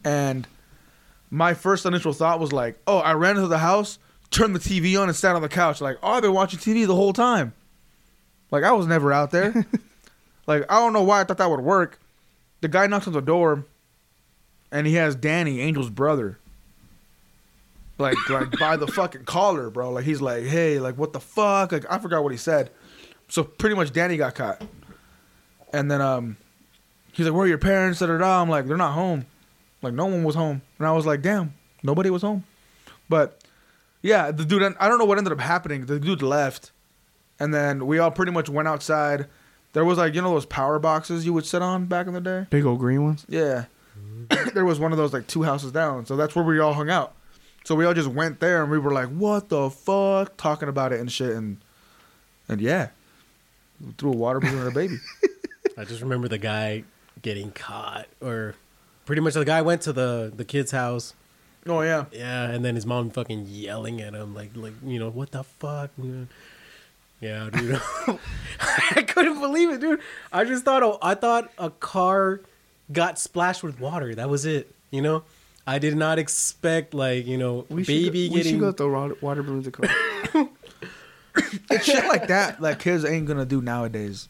[0.05, 0.47] and
[1.31, 3.99] my first initial thought was like, "Oh, I ran into the house,
[4.31, 5.81] turned the TV on, and sat on the couch.
[5.81, 7.55] Like, oh, I've been watching TV the whole time.
[8.51, 9.67] Like, I was never out there.
[10.47, 11.99] like, I don't know why I thought that would work.
[12.61, 13.64] The guy knocks on the door,
[14.71, 16.38] and he has Danny, Angel's brother,
[17.99, 19.90] like like by the fucking collar, bro.
[19.90, 21.73] Like he's like, hey, like what the fuck?
[21.73, 22.71] Like I forgot what he said.
[23.29, 24.62] So pretty much Danny got caught.
[25.73, 26.37] And then um
[27.12, 28.01] he's like, Where are your parents?
[28.01, 28.43] Da, da, da.
[28.43, 29.27] I'm like, they're not home.
[29.85, 30.62] Like no one was home.
[30.79, 32.44] And I was like, damn, nobody was home.
[33.09, 33.40] But
[34.03, 35.87] yeah, the dude I don't know what ended up happening.
[35.87, 36.73] The dude left.
[37.38, 39.27] And then we all pretty much went outside.
[39.73, 42.20] There was like, you know those power boxes you would sit on back in the
[42.20, 42.47] day?
[42.51, 43.27] Big old green ones.
[43.29, 43.66] Yeah.
[43.99, 44.51] Mm-hmm.
[44.55, 46.07] there was one of those like two houses down.
[46.07, 47.14] So that's where we all hung out.
[47.64, 50.37] So we all just went there and we were like, what the fuck?
[50.37, 51.31] Talking about it and shit.
[51.31, 51.59] And
[52.49, 52.90] and yeah.
[53.81, 54.97] We threw a water balloon at a baby.
[55.79, 56.85] I just remember the guy
[57.23, 58.55] getting caught, or
[59.05, 61.14] pretty much the guy went to the the kid's house.
[61.67, 62.05] oh, yeah.
[62.12, 65.45] Yeah, and then his mom fucking yelling at him, like, like you know, what the
[65.45, 65.90] fuck?
[67.21, 67.81] Yeah, dude.
[68.61, 70.01] I couldn't believe it, dude.
[70.33, 72.40] I just thought oh, I thought a car
[72.93, 74.14] got splashed with water.
[74.14, 74.71] That was it.
[74.90, 75.23] You know,
[75.67, 78.53] I did not expect like you know We baby should, go- we getting.
[78.53, 79.90] should go throw water, water balloons at cars.
[81.71, 84.29] It's shit like that like kids ain't gonna do nowadays.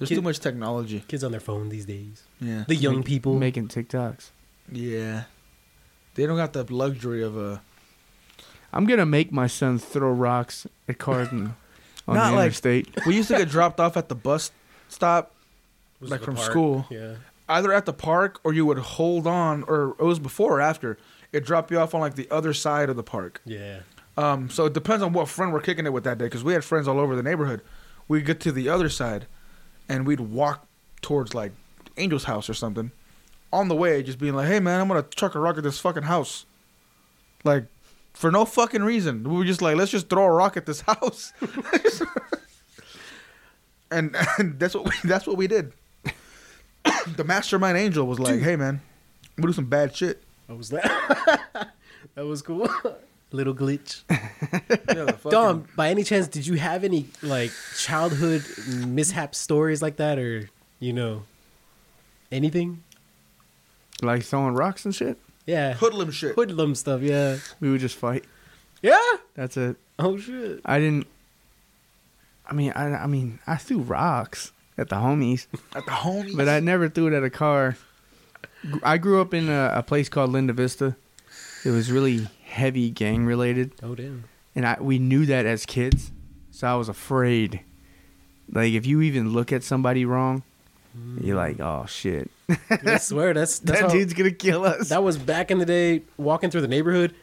[0.00, 1.04] Yeah, There's Kid- too much technology.
[1.08, 2.22] kids on their phone these days.
[2.40, 2.64] Yeah.
[2.66, 3.38] The young people.
[3.38, 4.30] making TikToks.
[4.72, 5.24] Yeah.
[6.14, 7.62] They don't got the luxury of a
[8.72, 11.54] I'm gonna make my son throw rocks at cars in,
[12.08, 12.88] on Not the like- interstate.
[13.06, 14.52] we used to get dropped off at the bus
[14.88, 15.34] stop
[16.00, 16.50] Was like from park.
[16.50, 16.86] school.
[16.90, 17.14] Yeah.
[17.48, 20.98] either at the park or you would hold on or it was before or after.
[21.32, 23.40] It dropped you off on like the other side of the park.
[23.44, 23.80] Yeah.
[24.16, 26.52] Um, so it depends on what friend we're kicking it with that day because we
[26.52, 27.62] had friends all over the neighborhood.
[28.08, 29.26] We'd get to the other side
[29.90, 30.66] and we'd walk
[31.02, 31.52] towards like
[31.96, 32.92] Angel's house or something.
[33.52, 35.80] On the way, just being like, "Hey man, I'm gonna chuck a rock at this
[35.80, 36.46] fucking house,"
[37.42, 37.64] like
[38.14, 39.24] for no fucking reason.
[39.28, 41.32] We were just like, "Let's just throw a rock at this house,"
[43.90, 45.72] and, and that's what we, that's what we did.
[47.16, 48.80] the mastermind angel was like, "Hey man,
[49.36, 51.40] we do some bad shit." What was that?
[52.14, 52.68] that was cool.
[53.32, 54.02] Little glitch.
[54.90, 58.44] Yeah, the fucking- Dom, by any chance, did you have any like childhood
[58.86, 61.22] mishap stories like that, or you know,
[62.32, 62.82] anything?
[64.02, 65.18] Like throwing rocks and shit.
[65.46, 66.34] Yeah, hoodlum shit.
[66.34, 67.02] hoodlum stuff.
[67.02, 68.24] Yeah, We would just fight.
[68.82, 68.98] yeah.
[69.34, 69.76] That's it.
[69.98, 70.60] Oh shit.
[70.64, 71.06] I didn't.
[72.48, 76.36] I mean, I, I mean, I threw rocks at the homies, At the homies.
[76.36, 77.76] but I never threw it at a car.
[78.82, 80.96] I grew up in a, a place called Linda Vista.
[81.64, 84.24] It was really heavy gang related, Oh damn.
[84.54, 86.10] and I we knew that as kids,
[86.50, 87.60] so I was afraid.
[88.52, 90.42] Like if you even look at somebody wrong,
[90.92, 91.24] hmm.
[91.24, 92.30] you're like, oh shit,
[92.70, 94.88] I swear that's that's that how, dude's gonna kill us.
[94.88, 96.02] that was back in the day.
[96.16, 97.14] Walking through the neighborhood,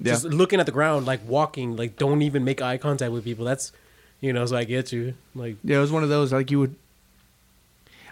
[0.00, 0.12] Yeah.
[0.12, 3.44] just looking at the ground, like walking, like don't even make eye contact with people.
[3.44, 3.72] That's,
[4.20, 5.14] you know, so I get you.
[5.34, 6.76] Like, Yeah, it was one of those like you would.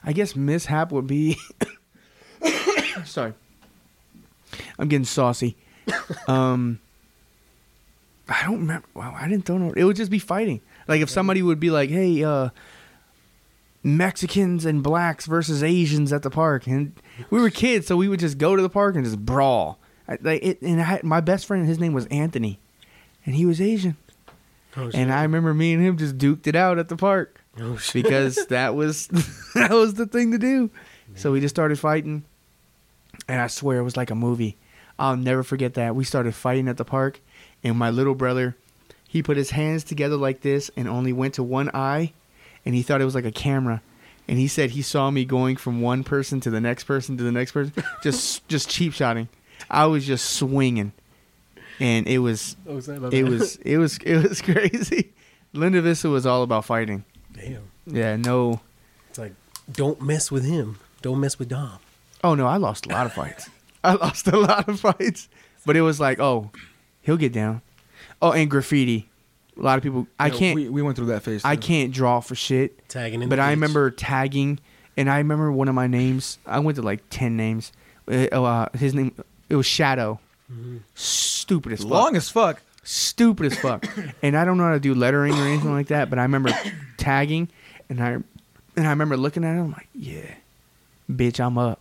[0.03, 1.39] I guess mishap would be.
[3.05, 3.33] Sorry,
[4.79, 5.57] I'm getting saucy.
[6.27, 6.81] Um,
[8.29, 8.87] I don't remember.
[8.95, 9.73] Wow, I didn't know.
[9.77, 10.61] It would just be fighting.
[10.87, 12.51] Like if somebody would be like, "Hey, uh,
[13.83, 16.93] Mexicans and blacks versus Asians at the park," and
[17.31, 19.79] we were kids, so we would just go to the park and just brawl.
[20.09, 22.61] I, like it, and I my best friend, his name was Anthony,
[23.27, 23.97] and he was Asian.
[24.77, 24.95] oh, shit.
[24.95, 28.47] And I remember me and him just duked it out at the park oh, because
[28.49, 29.07] that was
[29.55, 30.71] that was the thing to do.
[31.17, 32.25] So we just started fighting,
[33.27, 34.57] and I swear it was like a movie.
[35.01, 35.97] I'll never forget that.
[35.97, 37.21] We started fighting at the park,
[37.65, 38.57] and my little brother,
[39.09, 42.13] he put his hands together like this and only went to one eye,
[42.65, 43.83] and he thought it was like a camera.
[44.29, 47.25] And he said he saw me going from one person to the next person to
[47.25, 49.29] the next person, just just cheap shotting.
[49.69, 50.93] I was just swinging,
[51.81, 53.01] and it was Oh, it that.
[53.25, 55.11] was it was it was crazy.
[55.53, 57.05] Linda Vista was all about fighting.
[57.33, 57.63] damn.
[57.87, 58.61] Yeah, no.
[59.09, 59.33] It's like
[59.73, 60.79] don't mess with him.
[61.03, 61.79] Don't mess with Dom.
[62.23, 63.49] Oh no, I lost a lot of fights.
[63.85, 65.29] I lost a lot of fights,
[65.67, 66.51] but it was like, oh,
[67.03, 67.63] he'll get down.
[68.23, 69.09] Oh, and graffiti.
[69.59, 70.07] A lot of people.
[70.19, 70.55] I Yeah, can't.
[70.55, 71.45] We, we went through that phase.
[71.45, 71.63] I too.
[71.63, 72.87] can't draw for shit.
[72.89, 73.29] Tagging in.
[73.29, 73.57] But the I ditch.
[73.57, 74.59] remember tagging,
[74.97, 76.39] and I remember one of my names.
[76.47, 77.73] I went to like ten names.
[78.11, 79.15] Uh, oh, uh, his name.
[79.49, 80.21] It was Shadow.
[80.95, 81.91] Stupid as fuck.
[81.91, 82.61] Long as fuck.
[82.83, 83.87] stupid as fuck.
[84.23, 86.51] and I don't know how to do lettering or anything like that, but I remember
[86.97, 87.49] tagging
[87.89, 88.11] and I
[88.77, 90.35] and I remember looking at him I'm like, yeah,
[91.11, 91.81] bitch, I'm up.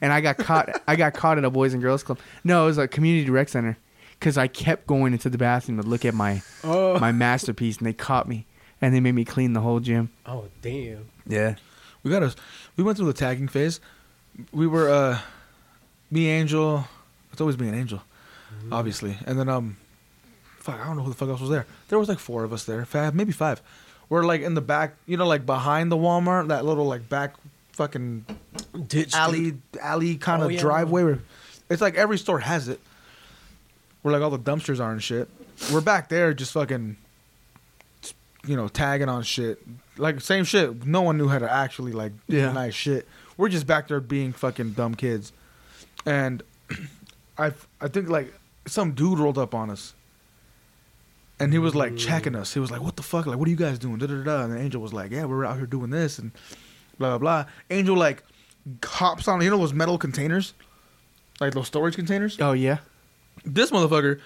[0.00, 2.18] And I got caught I got caught at a boys and girls club.
[2.42, 3.76] No, it was a community rec center
[4.20, 6.98] cuz I kept going into the bathroom to look at my Oh.
[6.98, 8.46] my masterpiece and they caught me
[8.80, 10.10] and they made me clean the whole gym.
[10.26, 11.06] Oh damn.
[11.26, 11.54] Yeah.
[12.02, 12.36] We got us.
[12.76, 13.80] We went through the tagging phase.
[14.52, 15.18] We were uh,
[16.10, 16.86] me Angel.
[17.32, 18.02] It's always me and Angel,
[18.70, 19.16] obviously.
[19.26, 19.76] And then um,
[20.58, 21.66] fuck, I don't know who the fuck else was there.
[21.88, 23.62] There was like four of us there, five, maybe five.
[24.08, 27.34] We're like in the back, you know, like behind the Walmart, that little like back
[27.74, 28.24] fucking
[28.88, 30.60] Ditch alley, alley kind Oh, of yeah.
[30.60, 31.04] driveway.
[31.04, 31.18] Where
[31.68, 32.80] it's like every store has it.
[34.02, 35.28] Where like all the dumpsters are and shit.
[35.72, 36.96] We're back there just fucking,
[38.46, 39.58] you know, tagging on shit.
[39.96, 40.84] Like same shit.
[40.86, 42.52] No one knew how to actually like do Yeah.
[42.52, 43.06] nice shit.
[43.36, 45.32] We're just back there being fucking dumb kids,
[46.06, 46.42] and
[47.38, 48.32] I I think like
[48.66, 49.94] some dude rolled up on us.
[51.40, 52.54] And he was like checking us.
[52.54, 53.26] He was like, "What the fuck?
[53.26, 54.22] Like, what are you guys doing?" Da da da.
[54.22, 54.44] da.
[54.44, 56.30] And the angel was like, "Yeah, we're out here doing this and
[56.98, 58.22] blah blah blah." Angel like
[58.84, 60.54] hops on, you know those metal containers,
[61.40, 62.38] like those storage containers.
[62.40, 62.78] Oh yeah.
[63.44, 64.20] This motherfucker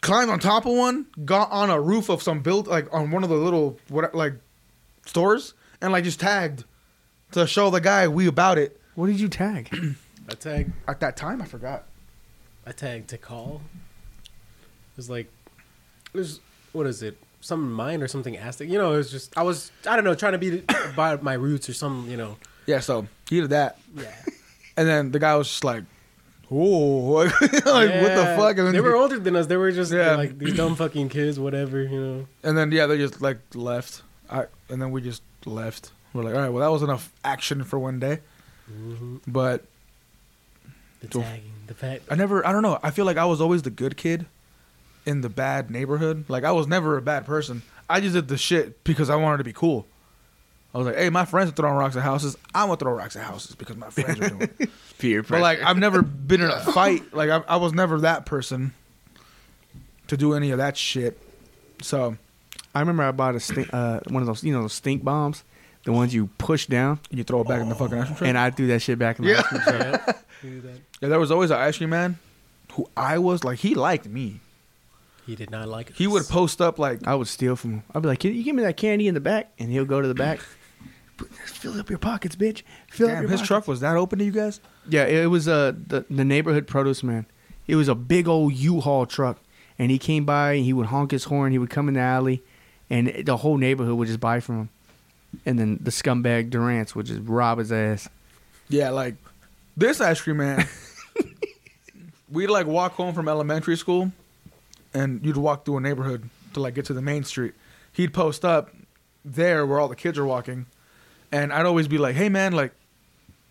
[0.00, 3.24] climbed on top of one, got on a roof of some build, like on one
[3.24, 4.34] of the little what like
[5.06, 6.64] stores, and like just tagged
[7.32, 8.80] to show the guy we about it.
[8.94, 9.68] What did you tag?
[10.28, 10.72] I tagged.
[10.88, 11.84] At that time, I forgot.
[12.66, 13.60] I tagged to call.
[14.24, 15.30] It was like,
[16.12, 16.40] it was
[16.72, 17.18] what is it?
[17.44, 18.68] Some mine or something Aztec.
[18.70, 20.62] You know, it was just I was I don't know trying to be
[20.96, 22.06] by my roots or some.
[22.08, 22.36] You know.
[22.66, 24.10] Yeah, so he did that, Yeah.
[24.78, 25.84] and then the guy was just like,
[26.50, 26.56] "Oh,
[27.20, 29.46] like, what the fuck?" And then they were older than us.
[29.46, 30.16] They were just Yeah.
[30.16, 31.82] like these dumb fucking kids, whatever.
[31.82, 32.26] You know.
[32.42, 34.02] And then yeah, they just like left.
[34.30, 35.92] I and then we just left.
[36.14, 38.20] We're like, all right, well that was enough action for one day.
[38.66, 39.64] hmm But
[41.02, 42.04] The tagging, the fact.
[42.10, 42.78] I never, I don't know.
[42.82, 44.24] I feel like I was always the good kid
[45.06, 46.24] in the bad neighborhood.
[46.28, 47.62] Like I was never a bad person.
[47.88, 49.86] I just did the shit because I wanted to be cool.
[50.74, 52.36] I was like, hey, my friends are throwing rocks at houses.
[52.54, 54.70] I'm gonna throw rocks at houses because my friends are doing it.
[54.98, 57.14] Peer But like, I've never been in a fight.
[57.14, 58.72] Like I, I was never that person
[60.08, 61.18] to do any of that shit.
[61.82, 62.16] So
[62.74, 65.44] I remember I bought a stink, uh, one of those, you know, those stink bombs,
[65.84, 68.16] the ones you push down, and you throw it back in the fucking ice cream
[68.16, 68.28] truck.
[68.28, 69.38] and I threw that shit back in the Yeah.
[69.40, 70.02] ice cream truck.
[70.06, 70.12] Yeah.
[71.00, 72.18] Yeah, there was always an ice cream man
[72.72, 74.40] who I was like, he liked me.
[75.26, 75.96] He did not like it.
[75.96, 77.82] He would post up like, I would steal from him.
[77.94, 80.00] I'd be like, "Can you give me that candy in the back?" And he'll go
[80.00, 80.40] to the back.
[81.46, 82.62] Fill up your pockets, bitch.
[82.90, 84.60] Fill up your his pockets." truck was that open to you guys?
[84.88, 87.26] Yeah, it was uh, the the neighborhood produce man.
[87.66, 89.38] It was a big old U-Haul truck,
[89.78, 91.52] and he came by and he would honk his horn.
[91.52, 92.42] He would come in the alley,
[92.90, 94.68] and the whole neighborhood would just buy from him.
[95.46, 98.08] And then the scumbag Durant's would just rob his ass.
[98.68, 99.14] Yeah, like
[99.76, 100.66] this ice cream man.
[102.30, 104.12] We'd like walk home from elementary school,
[104.94, 107.54] and you'd walk through a neighborhood to like get to the main street.
[107.92, 108.70] He'd post up
[109.24, 110.66] there where all the kids are walking,
[111.32, 112.72] and I'd always be like, "Hey man, like,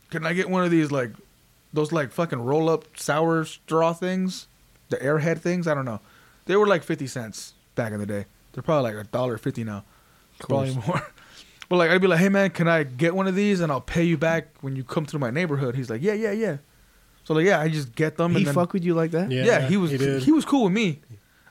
[0.10, 1.12] can I get one of these like
[1.74, 4.48] those like fucking roll up sour straw things,
[4.90, 5.68] the airhead things?
[5.68, 6.00] I don't know.
[6.46, 8.26] They were like fifty cents back in the day.
[8.54, 9.84] They're probably like a dollar fifty now,
[10.40, 11.06] probably more."
[11.70, 13.82] But like I'd be like, "Hey man, can I get one of these and I'll
[13.82, 16.58] pay you back when you come through my neighborhood?" He's like, "Yeah, yeah, yeah."
[17.24, 18.32] So like, yeah, I just get them.
[18.32, 19.32] He and then, fuck with you like that?
[19.32, 21.00] Yeah, yeah, he was he he, was cool with me.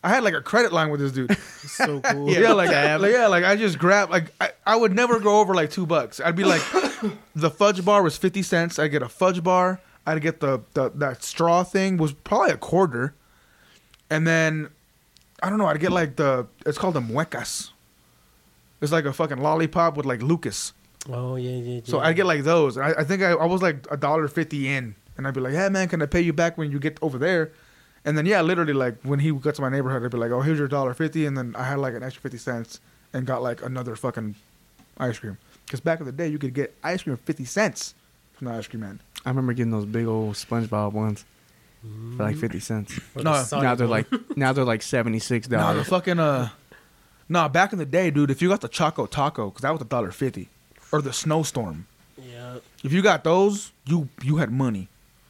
[0.05, 1.37] I had like a credit line with this dude.
[1.67, 2.31] so cool.
[2.31, 5.55] yeah, like, like yeah, like I just grabbed like I, I would never go over
[5.55, 6.21] like two bucks.
[6.21, 6.63] I'd be like,
[7.35, 8.79] the fudge bar was fifty cents.
[8.79, 9.81] I get a fudge bar.
[10.05, 13.15] I'd get the, the that straw thing was probably a quarter,
[14.11, 14.71] and then
[15.43, 15.67] I don't know.
[15.67, 17.71] I'd get like the it's called the muecas.
[18.81, 20.73] It's like a fucking lollipop with like Lucas.
[21.09, 21.75] Oh yeah, yeah.
[21.75, 21.81] yeah.
[21.85, 22.77] So I get like those.
[22.77, 25.53] I, I think I, I was like a dollar fifty in, and I'd be like,
[25.55, 27.53] "Hey man, can I pay you back when you get over there?"
[28.05, 30.41] And then yeah, literally like when he got to my neighborhood, I'd be like, "Oh,
[30.41, 32.81] here's your dollar fifty, and then I had like an extra fifty cents
[33.13, 34.35] and got like another fucking
[34.99, 35.39] ice cream.
[35.67, 37.95] Because back in the day, you could get ice cream for fifty cents
[38.35, 39.01] from the ice cream man.
[39.25, 41.25] I remember getting those big old SpongeBob ones
[42.17, 42.99] for like fifty cents.
[43.15, 45.89] No, now they're like now they're like seventy six No, the dollars.
[45.89, 46.49] fucking uh,
[47.29, 49.81] no, back in the day, dude, if you got the Choco Taco, because that was
[49.81, 50.49] a dollar fifty,
[50.91, 51.87] or the Snowstorm,
[52.19, 52.57] yeah.
[52.83, 54.89] if you got those, you you had money.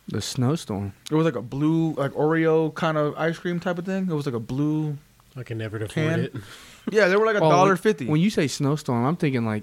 [0.08, 0.92] The snowstorm.
[1.10, 4.08] It was like a blue, like Oreo kind of ice cream type of thing.
[4.10, 4.96] It was like a blue.
[5.36, 6.20] I can never afford Can?
[6.20, 6.34] it.
[6.90, 8.06] Yeah, they were like a Oh, dollar when- fifty.
[8.06, 9.62] When you say snowstorm, I'm thinking like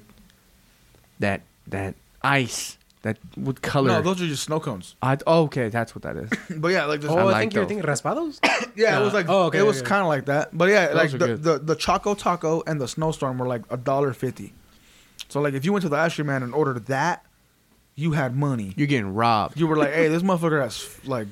[1.20, 3.90] that that ice that would color.
[3.90, 4.96] No, those are just snow cones.
[5.02, 6.30] I, oh, okay, that's what that is.
[6.60, 7.12] But yeah, like this.
[7.12, 8.40] Oh, I I, like think you're thinking raspados.
[8.76, 9.26] yeah, it was like.
[9.30, 9.88] Oh, okay, it was okay.
[9.88, 10.58] kind of like that.
[10.58, 11.44] But yeah, Those like the, good.
[11.44, 14.54] the the Choco Taco and the Snowstorm were like a dollar fifty.
[15.28, 17.26] So like, if you went to the ice cream man and ordered that,
[18.00, 18.74] you had money.
[18.78, 19.60] You're getting robbed.
[19.60, 21.28] You were like, hey, this motherfucker has like,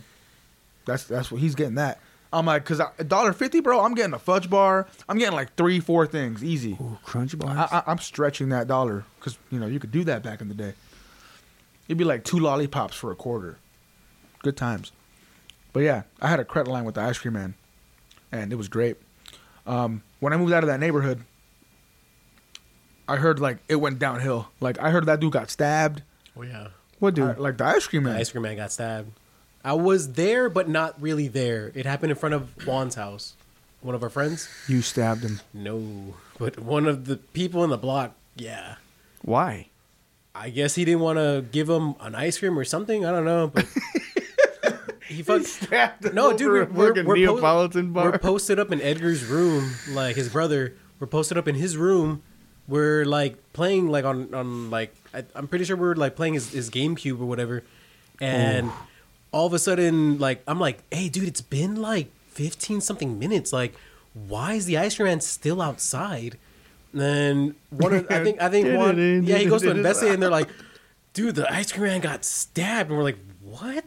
[0.85, 1.99] that's that's what he's getting that.
[2.33, 3.79] I'm like, cause a dollar fifty, bro.
[3.79, 4.85] I'm getting a fudge bar.
[5.07, 6.73] I'm getting like three, four things easy.
[6.73, 7.69] Ooh, crunch bars.
[7.71, 10.53] I, I'm stretching that dollar because you know you could do that back in the
[10.53, 10.73] day.
[11.87, 13.57] It'd be like two lollipops for a quarter.
[14.43, 14.91] Good times.
[15.71, 17.53] But yeah, I had a credit line with the ice cream man,
[18.31, 18.97] and it was great.
[19.65, 21.21] Um, when I moved out of that neighborhood,
[23.07, 24.49] I heard like it went downhill.
[24.59, 26.01] Like I heard that dude got stabbed.
[26.37, 26.67] Oh yeah.
[26.99, 27.25] what dude?
[27.25, 28.13] I- like the ice cream man.
[28.13, 29.11] The ice cream man got stabbed.
[29.63, 31.71] I was there, but not really there.
[31.75, 33.33] It happened in front of Juan's house.
[33.81, 34.49] One of our friends.
[34.67, 35.39] you stabbed him.
[35.53, 38.13] No, but one of the people in the block.
[38.35, 38.75] Yeah.
[39.23, 39.67] Why?
[40.33, 43.05] I guess he didn't want to give him an ice cream or something.
[43.05, 43.65] I don't know, but
[45.07, 46.13] he fucked.
[46.13, 48.11] No, dude, we're, we're, fucking we're, po- bar.
[48.11, 50.75] we're posted up in Edgar's room, like his brother.
[50.99, 52.21] We're posted up in his room.
[52.67, 56.35] We're like playing like on on like I, I'm pretty sure we were like playing
[56.35, 57.63] his, his GameCube or whatever,
[58.21, 58.71] and
[59.31, 63.51] all of a sudden like I'm like, hey, dude, it's been like 15 something minutes.
[63.51, 63.73] Like,
[64.13, 66.37] why is the ice cream man still outside?
[66.91, 70.23] And then one of I think I think one yeah he goes to investigate and
[70.23, 70.49] they're like,
[71.13, 73.85] dude, the ice cream man got stabbed, and we're like, what?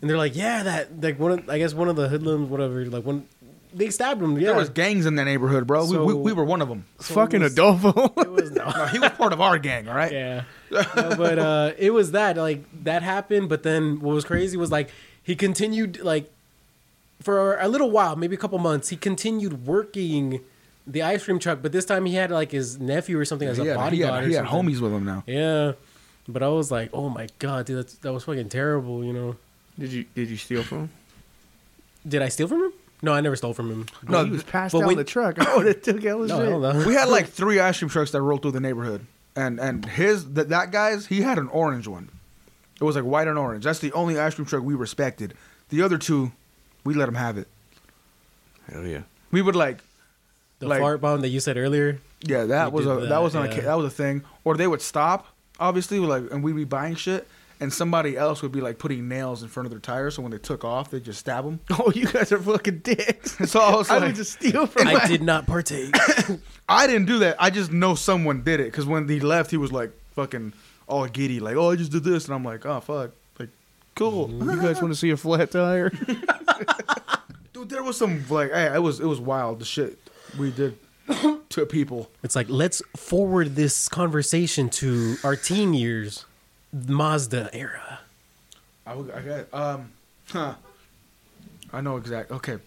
[0.00, 2.84] And they're like, yeah, that like one of I guess one of the hoodlums, whatever,
[2.86, 3.26] like one
[3.74, 4.36] they stabbed him.
[4.38, 5.84] Yeah, There was gangs in that neighborhood, bro.
[5.86, 6.84] we, we, we were one of them.
[7.00, 8.12] So fucking it was- Adolfo.
[8.20, 8.64] It was no.
[8.70, 10.12] No, he was part of our gang, all right?
[10.12, 10.84] yeah, No,
[11.16, 13.48] but uh, it was that like that happened.
[13.48, 14.90] But then what was crazy was like
[15.22, 16.30] he continued like
[17.22, 18.88] for a little while, maybe a couple months.
[18.88, 20.40] He continued working
[20.86, 23.58] the ice cream truck, but this time he had like his nephew or something as
[23.58, 24.22] He a had, he bodyguard.
[24.22, 24.70] had, he had something.
[24.74, 25.22] homies with him now.
[25.26, 25.72] Yeah,
[26.26, 29.04] but I was like, oh my god, dude, that's, that was fucking terrible.
[29.04, 29.36] You know,
[29.78, 30.90] Did you did you steal from him?
[32.08, 32.72] did I steal from him?
[33.02, 33.86] No, I never stole from him.
[34.08, 35.38] No, he was passed but out when- in the truck.
[35.38, 36.48] I would have took all his No, shit.
[36.48, 36.86] hell no.
[36.86, 40.32] we had like three ice cream trucks that rolled through the neighborhood, and and his
[40.34, 42.10] that that guy's he had an orange one.
[42.80, 43.64] It was like white and orange.
[43.64, 45.34] That's the only ice cream truck we respected.
[45.70, 46.32] The other two,
[46.84, 47.46] we let him have it.
[48.72, 49.02] Hell yeah.
[49.30, 49.78] We would like,
[50.58, 51.98] the like- fart bomb that you said earlier.
[52.22, 53.54] yeah, that We was did a that, that, was on a yeah.
[53.56, 54.22] ca- that was a thing.
[54.44, 55.26] Or they would stop,
[55.58, 57.26] obviously, like, and we'd be buying shit,
[57.60, 60.14] and somebody else would be like putting nails in front of their tires.
[60.14, 61.60] So when they took off, they just stab them.
[61.70, 63.36] Oh, you guys are fucking dicks.
[63.50, 65.94] So I was I like, would just steal from I did not partake.
[66.68, 67.36] I didn't do that.
[67.38, 70.52] I just know someone did it because when he left, he was like fucking
[70.88, 73.48] all giddy, like, "Oh, I just did this," and I'm like, "Oh, fuck." Like,
[73.94, 74.50] cool, mm-hmm.
[74.50, 75.90] You guys want to see a flat tire?
[77.52, 77.68] dude.
[77.68, 79.60] There was some like, hey, it was it was wild.
[79.60, 79.98] The shit
[80.38, 80.76] we did
[81.50, 82.10] to people.
[82.22, 86.24] It's like let's forward this conversation to our teen years,
[86.72, 88.00] Mazda era.
[88.86, 89.92] I, would- I got um,
[90.28, 90.54] huh.
[91.72, 92.30] I know exact.
[92.32, 92.58] Okay,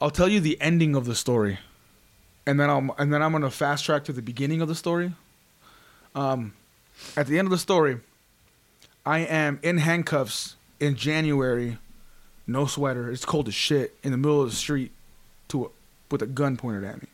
[0.00, 1.58] I'll tell you the ending of the story,
[2.46, 5.12] and then I'll and then I'm gonna fast track to the beginning of the story.
[6.14, 6.54] Um,
[7.16, 8.00] at the end of the story,
[9.06, 11.78] I am in handcuffs in January,
[12.46, 13.10] no sweater.
[13.12, 14.90] It's cold as shit in the middle of the street,
[15.48, 15.68] to a,
[16.10, 17.08] with a gun pointed at me.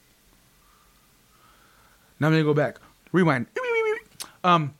[2.18, 2.78] Now I'm gonna go back.
[3.12, 3.46] Rewind.
[4.44, 4.74] Um,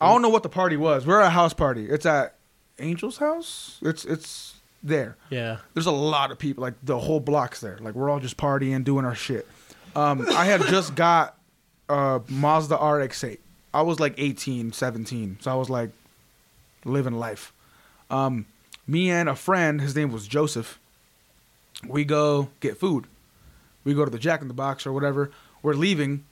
[0.00, 1.06] I don't know what the party was.
[1.06, 1.88] We're at a house party.
[1.88, 2.34] It's at
[2.78, 3.78] Angel's house.
[3.82, 5.16] It's it's there.
[5.30, 5.58] Yeah.
[5.74, 6.62] There's a lot of people.
[6.62, 7.78] Like the whole block's there.
[7.80, 9.46] Like we're all just partying, doing our shit.
[9.94, 11.38] Um, I had just got
[11.88, 13.38] a Mazda RX-8.
[13.72, 15.90] I was like 18, 17, so I was like
[16.84, 17.52] living life.
[18.10, 18.46] Um,
[18.86, 20.78] Me and a friend, his name was Joseph.
[21.86, 23.06] We go get food.
[23.84, 25.30] We go to the Jack in the Box or whatever.
[25.62, 26.24] We're leaving,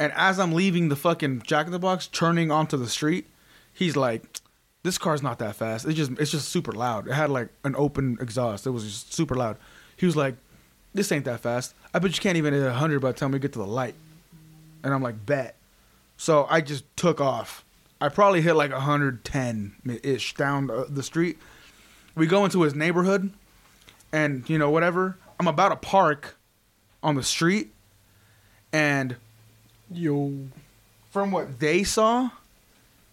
[0.00, 3.26] and as I'm leaving the fucking Jack in the Box, turning onto the street,
[3.72, 4.40] he's like,
[4.82, 5.84] "This car's not that fast.
[5.84, 7.06] It's just it's just super loud.
[7.06, 8.66] It had like an open exhaust.
[8.66, 9.58] It was just super loud."
[9.98, 10.36] He was like,
[10.94, 11.74] "This ain't that fast.
[11.92, 13.94] I bet you can't even hit 100 by the time we get to the light."
[14.82, 15.54] And I'm like, "Bet."
[16.16, 17.62] So I just took off.
[18.00, 21.38] I probably hit like 110 ish down the street.
[22.14, 23.34] We go into his neighborhood,
[24.10, 25.18] and you know whatever.
[25.38, 26.36] I'm about to park
[27.02, 27.74] on the street,
[28.72, 29.16] and
[29.92, 30.32] Yo.
[31.10, 32.30] from what they saw,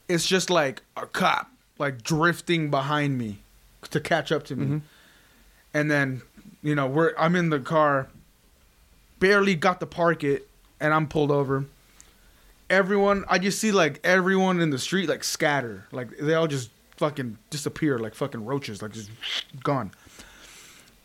[0.07, 1.49] it's just like a cop
[1.80, 3.38] like drifting behind me
[3.89, 4.65] to catch up to me.
[4.65, 4.82] Mhm.
[5.73, 6.21] And then,
[6.63, 8.07] you know, we're I'm in the car,
[9.19, 10.47] barely got to park it,
[10.80, 11.65] and I'm pulled over.
[12.69, 16.69] Everyone, I just see like everyone in the street like scatter, like they all just
[16.97, 19.09] fucking disappear like fucking roaches, like just
[19.63, 19.91] gone.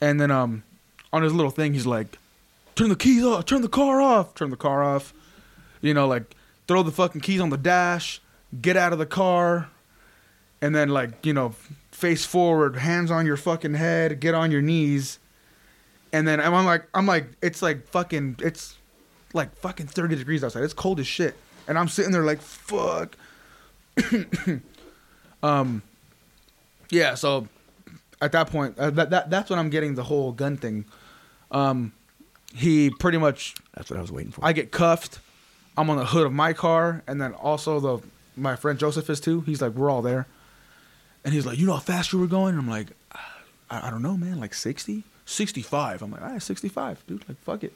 [0.00, 0.64] And then um,
[1.12, 2.18] on his little thing, he's like,
[2.74, 5.14] "Turn the keys off, turn the car off, turn the car off."
[5.82, 6.34] You know, like
[6.66, 8.22] throw the fucking keys on the dash,
[8.60, 9.68] get out of the car,
[10.62, 11.54] and then like you know,
[11.90, 15.18] face forward, hands on your fucking head, get on your knees,
[16.12, 18.76] and then I'm like, I'm like, it's like fucking, it's
[19.32, 20.62] like fucking 30 degrees outside.
[20.62, 21.34] It's cold as shit,
[21.66, 23.16] and I'm sitting there like, fuck.
[25.42, 25.82] um,
[26.90, 27.14] yeah.
[27.14, 27.48] So
[28.20, 30.84] at that point, uh, that, that that's when I'm getting the whole gun thing.
[31.50, 31.92] Um,
[32.54, 34.44] he pretty much That's what I was waiting for.
[34.44, 35.20] I get cuffed.
[35.76, 37.98] I'm on the hood of my car, and then also the
[38.36, 39.40] my friend Joseph is too.
[39.42, 40.26] He's like, we're all there,
[41.24, 42.56] and he's like, you know how fast you were going?
[42.56, 42.88] I'm like,
[43.70, 46.02] I, I don't know, man, like 60, 65.
[46.02, 47.24] I'm like, all right, 65, dude.
[47.28, 47.72] Like, fuck it.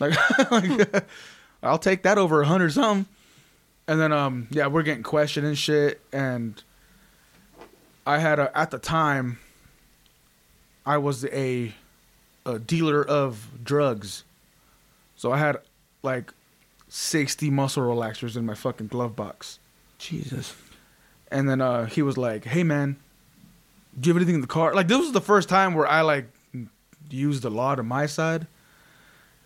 [0.00, 1.04] Like, like
[1.62, 3.06] I'll take that over a hundred something.
[3.88, 6.60] And then, um, yeah, we're getting questioned and shit, and
[8.06, 9.38] I had a at the time.
[10.84, 11.74] I was a,
[12.44, 14.22] a dealer of drugs.
[15.16, 15.58] So I had
[16.04, 16.32] like
[16.88, 19.58] 60 muscle relaxers in my fucking glove box.
[19.98, 20.54] Jesus.
[21.30, 22.96] And then uh, he was like, "Hey man,
[23.98, 26.02] do you have anything in the car?" Like this was the first time where I
[26.02, 26.26] like
[27.10, 28.46] used the law to my side.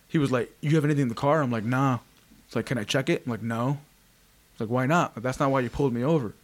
[0.09, 1.99] He was like, "You have anything in the car?" I'm like, "Nah."
[2.47, 3.79] It's like, "Can I check it?" I'm like, "No."
[4.53, 6.35] It's like, "Why not?" Like, That's not why you pulled me over.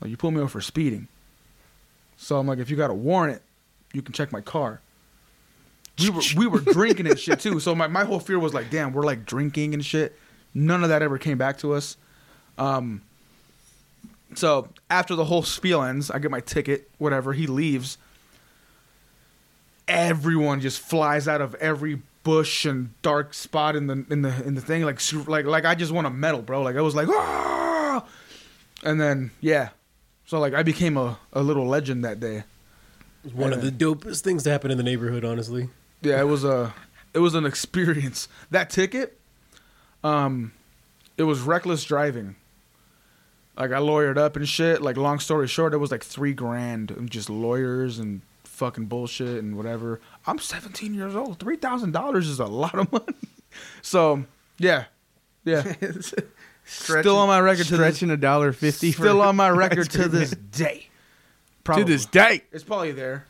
[0.00, 1.08] Like you pulled me over for speeding.
[2.16, 3.42] So I'm like, if you got a warrant,
[3.92, 4.80] you can check my car.
[5.98, 7.58] We were we were drinking and shit too.
[7.60, 10.16] So my, my whole fear was like, damn, we're like drinking and shit.
[10.54, 11.96] None of that ever came back to us.
[12.58, 13.02] Um,
[14.34, 17.32] so after the whole spiel ends, I get my ticket, whatever.
[17.32, 17.98] He leaves.
[19.88, 24.54] Everyone just flies out of every bush and dark spot in the in the in
[24.54, 26.62] the thing, like like like I just want a medal, bro.
[26.62, 28.04] Like I was like, ah!
[28.82, 29.70] and then yeah,
[30.26, 32.42] so like I became a, a little legend that day.
[33.32, 35.68] One of the dopest things to happen in the neighborhood, honestly.
[36.06, 36.72] Yeah, it was a
[37.12, 38.28] it was an experience.
[38.50, 39.18] That ticket,
[40.04, 40.52] um,
[41.16, 42.36] it was reckless driving.
[43.56, 44.80] Like I lawyered up and shit.
[44.82, 49.42] Like long story short, it was like three grand and just lawyers and fucking bullshit
[49.42, 50.00] and whatever.
[50.28, 51.40] I'm 17 years old.
[51.40, 53.18] Three thousand dollars is a lot of money.
[53.82, 54.24] So
[54.58, 54.84] yeah,
[55.44, 55.72] yeah.
[56.64, 57.66] still on my record.
[57.66, 58.92] Stretching a dollar fifty.
[58.92, 60.86] Still on my record to this day.
[61.64, 62.44] To this day.
[62.52, 63.26] It's probably there.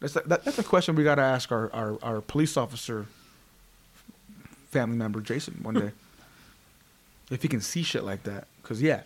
[0.00, 3.06] That's that, that's a question we got to ask our, our, our police officer
[4.70, 5.90] family member Jason one day
[7.30, 8.46] if he can see shit like that.
[8.62, 9.02] Cause yeah,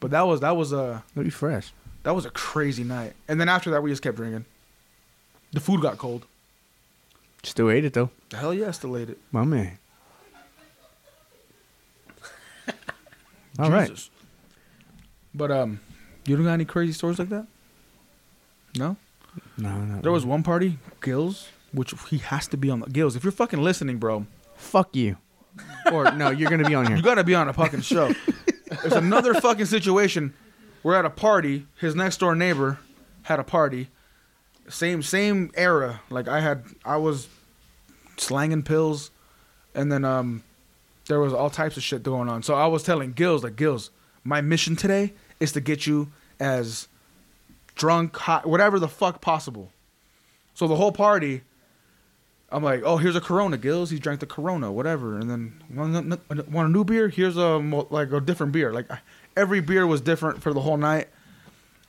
[0.00, 1.72] but that was that was a That'd be fresh.
[2.04, 3.14] that was a crazy night.
[3.26, 4.44] And then after that, we just kept drinking.
[5.52, 6.24] The food got cold.
[7.42, 8.10] Still ate it though.
[8.32, 9.18] Hell yeah, still ate it.
[9.32, 9.78] My man.
[13.58, 13.90] All right.
[15.34, 15.80] But um,
[16.26, 17.46] you don't got any crazy stories like that?
[18.76, 18.96] No.
[19.56, 20.00] No, no.
[20.00, 23.16] There was one party, Gills, which he has to be on the Gills.
[23.16, 24.26] If you're fucking listening, bro,
[24.56, 25.16] Fuck you.
[25.92, 26.96] or no, you're gonna be on here.
[26.96, 28.12] You gotta be on a fucking show.
[28.80, 30.32] There's another fucking situation.
[30.82, 31.66] We're at a party.
[31.78, 32.78] His next door neighbor
[33.22, 33.88] had a party.
[34.68, 36.00] Same same era.
[36.10, 37.28] Like I had, I was
[38.16, 39.10] slanging pills,
[39.74, 40.42] and then um,
[41.06, 42.42] there was all types of shit going on.
[42.42, 43.90] So I was telling Gills like Gills,
[44.24, 46.10] my mission today is to get you
[46.40, 46.88] as
[47.74, 49.70] drunk, hot, whatever the fuck possible.
[50.54, 51.42] So the whole party,
[52.50, 53.90] I'm like, oh, here's a Corona, Gills.
[53.90, 55.18] He drank the Corona, whatever.
[55.18, 57.08] And then want, a- new beer?
[57.08, 57.56] Here's a
[57.90, 58.72] like a different beer.
[58.72, 58.88] Like
[59.36, 61.08] every beer was different for the whole night.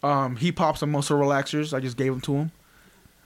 [0.01, 1.73] Um, he popped some muscle relaxers.
[1.73, 2.51] I just gave them to him.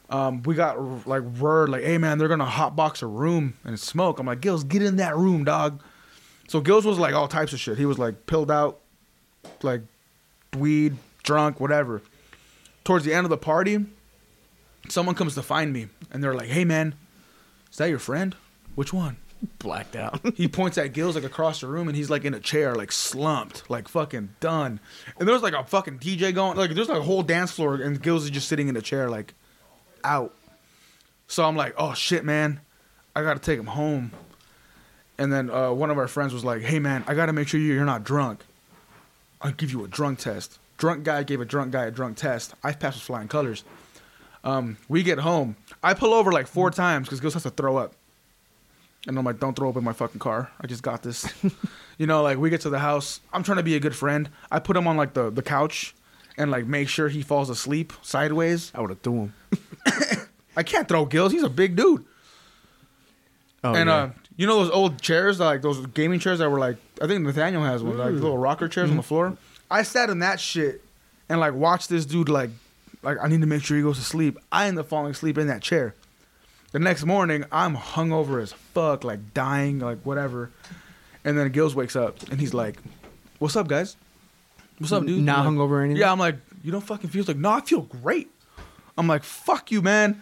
[0.10, 4.20] Um, we got like word like, hey man, they're gonna hotbox a room and smoke.
[4.20, 5.82] I'm like, Gills, get in that room, dog.
[6.48, 7.78] So Gills was like all types of shit.
[7.78, 8.80] He was like pilled out,
[9.62, 9.82] like
[10.58, 12.02] weed, drunk, whatever.
[12.88, 13.86] Towards the end of the party,
[14.88, 16.96] someone comes to find me, and they're like, "Hey, man,
[17.70, 18.34] is that your friend?
[18.76, 19.18] Which one?"
[19.60, 20.22] Blacked out.
[20.38, 22.94] he points at Gills like across the room, and he's like in a chair, like
[22.94, 24.80] slumped, like fucking done.
[25.20, 28.02] And there's like a fucking DJ going, like there's like a whole dance floor, and
[28.02, 29.34] Gills is just sitting in a chair, like
[30.06, 30.34] out.
[31.28, 32.62] So I'm like, oh shit, man,
[33.14, 34.14] I gotta take him home.
[35.18, 37.60] And then uh, one of our friends was like, hey man, I gotta make sure
[37.60, 38.46] you're not drunk.
[39.42, 40.58] I'll give you a drunk test.
[40.78, 42.54] Drunk guy gave a drunk guy a drunk test.
[42.64, 43.64] I passed with flying colors.
[44.44, 45.56] Um, we get home.
[45.84, 47.94] I pull over like four times because Gills has to throw up.
[49.08, 50.52] And I'm like, don't throw up in my fucking car.
[50.60, 51.32] I just got this.
[51.98, 53.22] you know, like we get to the house.
[53.34, 54.30] I'm trying to be a good friend.
[54.52, 55.96] I put him on like the, the couch
[56.38, 58.72] and like make sure he falls asleep sideways.
[58.76, 59.34] I would have threw him.
[60.58, 61.32] I can't throw Gills.
[61.32, 62.06] He's a big dude.
[63.64, 63.96] Oh, and yeah.
[63.96, 67.24] uh, you know those old chairs, like those gaming chairs that were like, I think
[67.24, 69.38] Nathaniel has one, like little rocker chairs on the floor.
[69.70, 70.82] I sat in that shit
[71.30, 72.50] and like watched this dude like,
[73.04, 74.38] like I need to make sure he goes to sleep.
[74.52, 75.94] I end up falling asleep in that chair.
[76.72, 80.52] The next morning, I'm hungover as fuck, like dying, like whatever.
[81.24, 82.78] And then Gills wakes up and he's like,
[83.40, 83.96] "What's up, guys?
[84.78, 86.02] What's up, dude?" Not like, hungover or anything?
[86.02, 88.30] Yeah, I'm like, "You don't fucking feel?" He's like, "No, I feel great."
[88.98, 90.22] I'm like, "Fuck you, man."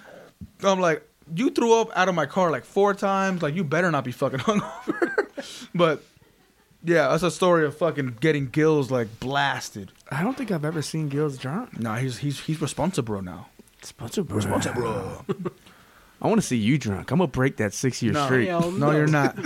[0.64, 3.42] I'm like, "You threw up out of my car like four times.
[3.42, 5.28] Like, you better not be fucking hungover."
[5.74, 6.04] but
[6.86, 9.92] yeah, that's a story of fucking getting Gills like blasted.
[10.12, 11.80] I don't think I've ever seen Gills drunk.
[11.80, 13.48] Nah, he's he's he's responsible now.
[13.82, 14.38] Sponsored bro.
[14.38, 15.26] Responsible.
[16.22, 17.12] I want to see you drunk.
[17.12, 18.26] I'm gonna break that six year No.
[18.26, 18.48] streak.
[18.48, 19.38] Hell no, you're not.
[19.38, 19.44] I'm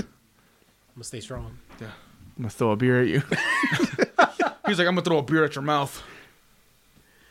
[0.96, 1.58] gonna stay strong.
[1.82, 1.88] I'm
[2.44, 3.20] gonna throw a beer at you.
[4.68, 6.02] He's like, I'm gonna throw a beer at your mouth.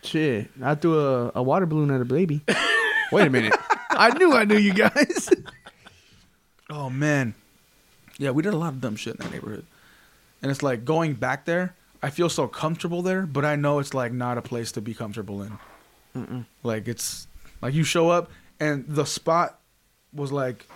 [0.03, 2.43] Shit, I threw a, a water balloon at a baby.
[3.13, 3.55] Wait a minute.
[3.91, 5.31] I knew I knew you guys.
[6.71, 7.35] Oh man,
[8.19, 9.65] yeah, we did a lot of dumb shit in that neighborhood,
[10.43, 11.75] and it's like going back there.
[12.03, 14.95] I feel so comfortable there, but I know it's like not a place to be
[14.95, 15.59] comfortable in.
[16.63, 17.27] Like it's
[17.61, 18.31] like you show up,
[18.61, 19.59] and the spot
[20.13, 20.67] was like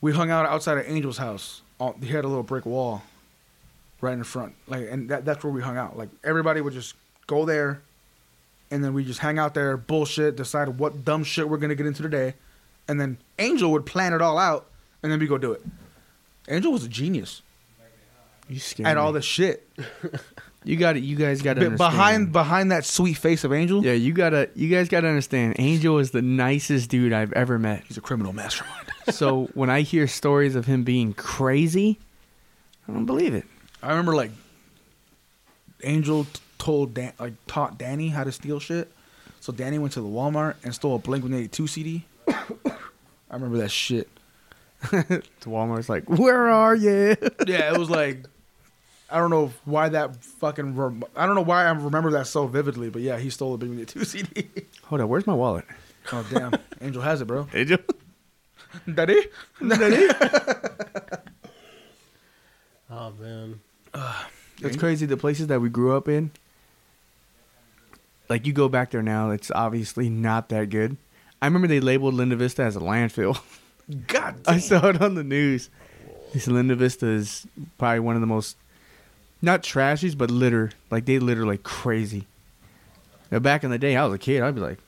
[0.00, 1.62] we hung out outside of Angel's house.
[2.00, 3.02] He had a little brick wall
[4.00, 5.96] right in the front, like, and that, that's where we hung out.
[5.96, 6.94] Like everybody would just
[7.26, 7.82] go there,
[8.70, 11.86] and then we just hang out there, bullshit, decide what dumb shit we're gonna get
[11.86, 12.34] into today,
[12.88, 14.66] and then Angel would plan it all out,
[15.02, 15.62] and then we go do it.
[16.48, 17.42] Angel was a genius
[18.48, 19.00] You scared at me.
[19.00, 19.68] all the shit.
[20.64, 21.02] You got it.
[21.04, 24.50] You guys got to Be- behind behind that sweet face of Angel, Yeah, you gotta.
[24.54, 25.56] You guys gotta understand.
[25.58, 27.84] Angel is the nicest dude I've ever met.
[27.86, 28.82] he's a criminal mastermind.
[29.10, 32.00] So when I hear stories of him being crazy,
[32.88, 33.44] I don't believe it.
[33.80, 34.32] I remember like
[35.84, 36.26] Angel
[36.58, 38.90] told Dan, like taught Danny how to steal shit.
[39.40, 42.04] So Danny went to the Walmart and stole a Blink One Eighty Two CD.
[42.28, 42.34] I
[43.30, 44.08] remember that shit.
[44.90, 47.16] To Walmart's like, where are you?
[47.46, 48.24] Yeah, it was like
[49.10, 52.46] I don't know why that fucking rem- I don't know why I remember that so
[52.46, 54.48] vividly, but yeah, he stole a Blink One Eighty Two CD.
[54.84, 55.64] Hold on, where's my wallet?
[56.12, 57.46] oh damn, Angel has it, bro.
[57.54, 57.78] Angel.
[58.92, 59.26] Daddy,
[59.66, 60.08] Daddy.
[62.88, 63.60] Oh man.
[64.62, 65.06] It's crazy.
[65.06, 66.30] The places that we grew up in,
[68.28, 70.96] like you go back there now, it's obviously not that good.
[71.42, 73.38] I remember they labeled Linda Vista as a landfill.
[74.06, 75.68] God I saw it on the news.
[76.32, 77.46] This Linda Vista is
[77.76, 78.56] probably one of the most,
[79.46, 80.72] not trashies, but litter.
[80.90, 82.26] Like they litter like crazy.
[83.30, 84.42] Now, back in the day, I was a kid.
[84.42, 84.78] I'd be like,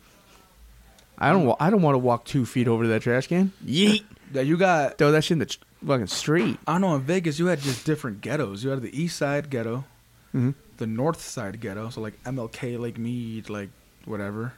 [1.19, 3.53] I don't, wa- I don't want to walk two feet over to that trash can.
[3.65, 4.03] Yeet.
[4.31, 4.99] Yeah, you got.
[4.99, 6.59] Throw that shit in the tr- fucking street.
[6.67, 8.63] I know in Vegas you had just different ghettos.
[8.63, 9.85] You had the East Side ghetto,
[10.33, 13.71] hmm the North Side ghetto, so like MLK, Lake Mead, like
[14.05, 14.53] whatever.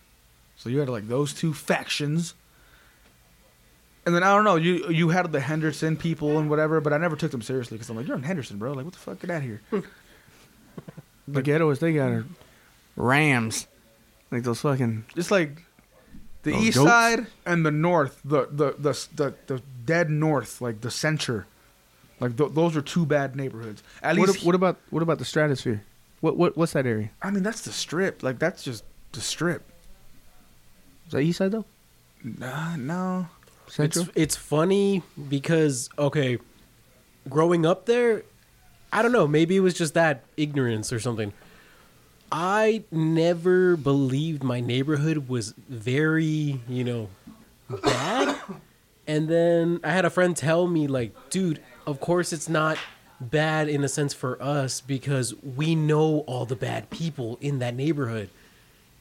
[0.57, 2.35] So you had like those two factions.
[4.11, 6.97] And then I don't know, you you had the Henderson people and whatever, but I
[6.99, 8.73] never took them seriously because I'm like, you're in Henderson, bro.
[8.73, 9.21] Like, what the fuck?
[9.21, 9.61] Get out of here.
[11.29, 12.25] The ghetto is they got are
[12.97, 13.69] Rams,
[14.33, 15.05] like those fucking.
[15.15, 15.63] Just like
[16.43, 16.91] the East goats?
[16.91, 21.47] Side and the North, the the the the, the dead North, like the center.
[22.19, 23.85] Like th- those are two bad neighborhoods.
[24.03, 25.85] At What, least, what about what about the Stratosphere?
[26.21, 27.11] What what what's that area?
[27.23, 28.25] I mean, that's the strip.
[28.25, 28.83] Like that's just
[29.13, 29.63] the strip.
[31.07, 31.65] Is that East Side though?
[32.25, 33.29] Nah, no.
[33.71, 34.05] Central.
[34.05, 36.39] It's it's funny because okay,
[37.29, 38.25] growing up there,
[38.93, 41.33] I don't know, maybe it was just that ignorance or something.
[42.33, 47.09] I never believed my neighborhood was very, you know,
[47.69, 48.37] bad.
[49.07, 52.79] and then I had a friend tell me like, dude, of course it's not
[53.21, 57.75] bad in a sense for us because we know all the bad people in that
[57.75, 58.31] neighborhood.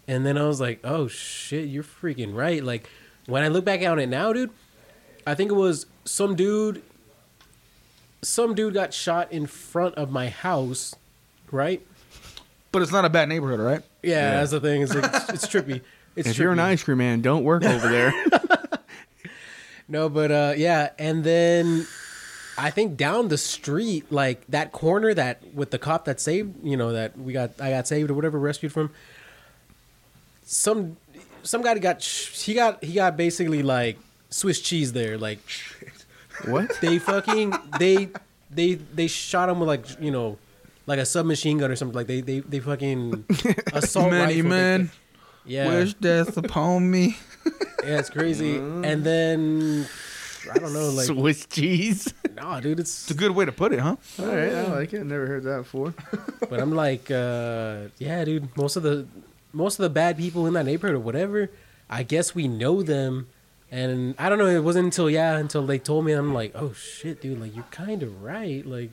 [0.07, 2.63] And then I was like, oh shit, you're freaking right.
[2.63, 2.89] Like
[3.29, 4.51] when I look back on it now, dude,
[5.25, 6.81] I think it was some dude
[8.21, 10.93] some dude got shot in front of my house,
[11.51, 11.81] right?
[12.73, 13.81] But it's not a bad neighborhood, right?
[14.03, 14.31] Yeah, Yeah.
[14.39, 14.81] that's the thing.
[14.81, 15.81] It's like it's, it's trippy.
[16.15, 18.11] It's if you're an ice cream man, don't work over there.
[19.87, 21.87] No, but uh yeah, and then
[22.57, 26.77] I think down the street, like that corner that with the cop that saved, you
[26.77, 28.91] know, that we got I got saved or whatever, rescued from.
[30.43, 30.97] Some
[31.49, 33.97] some guy got he got he got basically like
[34.29, 35.39] Swiss cheese there, like
[36.45, 36.77] what?
[36.79, 38.09] they fucking they
[38.51, 40.37] they they shot him with like you know
[40.85, 43.25] like a submachine gun or something like they they they fucking
[43.73, 44.49] assault Many rifle.
[44.49, 44.91] men
[45.45, 47.17] yeah, wish death upon me.
[47.83, 48.57] yeah, it's crazy.
[48.57, 49.87] And then
[50.53, 52.13] I don't know, like Swiss cheese.
[52.35, 53.95] nah, dude, it's It's a good way to put it, huh?
[54.19, 55.03] All right, I like it.
[55.03, 55.95] Never heard that before.
[56.47, 58.55] But I'm like, uh, yeah, dude.
[58.55, 59.07] Most of the
[59.53, 61.49] most of the bad people in that neighborhood or whatever,
[61.89, 63.27] I guess we know them.
[63.71, 64.47] And I don't know.
[64.47, 66.13] It wasn't until yeah, until they told me.
[66.13, 67.39] I'm like, oh shit, dude.
[67.39, 68.65] Like you're kind of right.
[68.65, 68.89] Like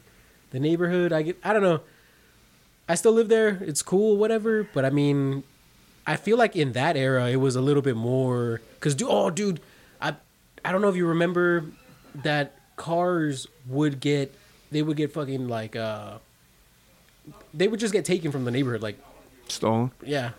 [0.50, 1.12] the neighborhood.
[1.12, 1.38] I get.
[1.42, 1.80] I don't know.
[2.88, 3.58] I still live there.
[3.62, 4.68] It's cool, whatever.
[4.74, 5.44] But I mean,
[6.06, 8.60] I feel like in that era, it was a little bit more.
[8.80, 9.60] Cause dude, oh, dude,
[10.00, 10.14] I
[10.62, 11.64] I don't know if you remember
[12.22, 14.34] that cars would get
[14.70, 16.18] they would get fucking like uh
[17.54, 18.98] they would just get taken from the neighborhood like
[19.48, 19.90] Stolen.
[20.04, 20.32] yeah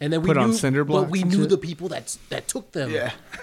[0.00, 1.50] and then we Put knew, on cinder but we and knew shit?
[1.50, 3.12] the people that that took them Yeah.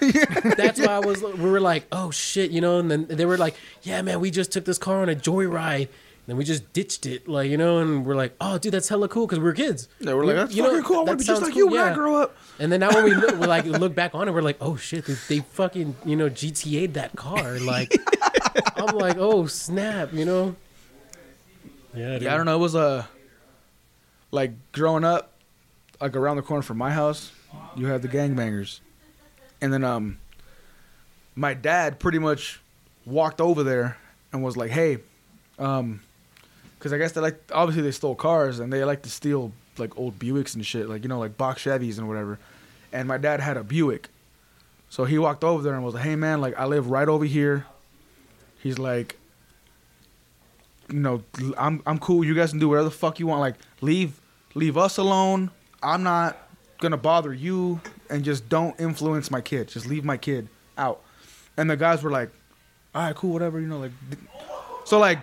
[0.56, 3.38] that's why I was we were like oh shit you know and then they were
[3.38, 6.72] like yeah man we just took this car on a joyride and then we just
[6.72, 9.52] ditched it like you know and we're like oh dude that's hella cool because we're
[9.54, 10.96] kids They were like, that's You know, fucking cool.
[10.98, 11.94] I that want to be just sounds like cool, you when I yeah.
[11.94, 12.36] grow up.
[12.60, 14.76] and then now when we look, we like look back on it, we're like, oh
[14.76, 17.58] shit, they, they fucking you know GTA'd that car.
[17.58, 17.92] Like,
[18.76, 20.54] I'm like, oh snap, you know.
[21.94, 22.22] Yeah, dude.
[22.22, 22.54] Yeah, I don't know.
[22.54, 23.04] It was uh,
[24.30, 25.31] like growing up,
[26.02, 27.30] like around the corner from my house,
[27.76, 28.80] you have the gangbangers,
[29.60, 30.18] and then um,
[31.36, 32.60] my dad pretty much
[33.06, 33.96] walked over there
[34.32, 34.98] and was like, "Hey,
[35.60, 36.00] um,
[36.76, 39.96] because I guess they like obviously they stole cars and they like to steal like
[39.96, 42.40] old Buicks and shit, like you know like box Chevys and whatever."
[42.92, 44.08] And my dad had a Buick,
[44.90, 47.24] so he walked over there and was like, "Hey man, like I live right over
[47.24, 47.64] here."
[48.58, 49.18] He's like,
[50.88, 51.22] you know,
[51.56, 52.24] I'm I'm cool.
[52.24, 53.40] You guys can do whatever the fuck you want.
[53.40, 54.20] Like leave
[54.54, 55.52] leave us alone.
[55.82, 56.38] I'm not
[56.80, 57.80] gonna bother you,
[58.10, 59.68] and just don't influence my kid.
[59.68, 61.02] Just leave my kid out.
[61.56, 62.30] And the guys were like,
[62.94, 63.60] all right, cool, whatever.
[63.60, 63.92] You know, like
[64.84, 65.18] so like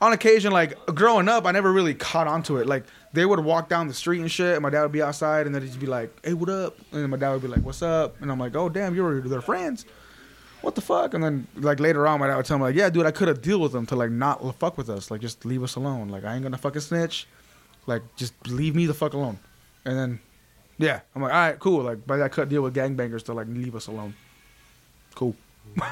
[0.00, 2.66] on occasion, like growing up, I never really caught onto it.
[2.66, 5.46] Like they would walk down the street and shit, and my dad would be outside,
[5.46, 7.82] and then he'd be like, "Hey, what up?" And my dad would be like, "What's
[7.82, 9.84] up?" And I'm like, "Oh, damn, you're their friends."
[10.60, 11.14] What the fuck?
[11.14, 13.28] And then like later on, my dad would tell me like, "Yeah, dude, I could
[13.28, 15.10] have deal with them to like not fuck with us.
[15.10, 16.08] Like just leave us alone.
[16.08, 17.26] Like I ain't gonna fucking snitch.
[17.86, 19.38] Like just leave me the fuck alone."
[19.88, 20.20] And then,
[20.76, 23.46] yeah, I'm like, "All right, cool." Like, but I could deal with gangbangers to like
[23.48, 24.14] leave us alone.
[25.14, 25.34] Cool.
[25.80, 25.88] All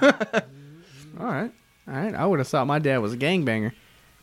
[1.19, 1.51] right,
[1.89, 2.15] all right.
[2.15, 3.73] I would have thought my dad was a gangbanger.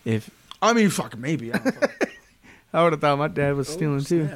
[0.05, 0.29] If
[0.61, 1.51] I mean, fuck, maybe.
[1.51, 1.75] I don't
[2.73, 4.29] I would have thought my dad was Oh, stealing too.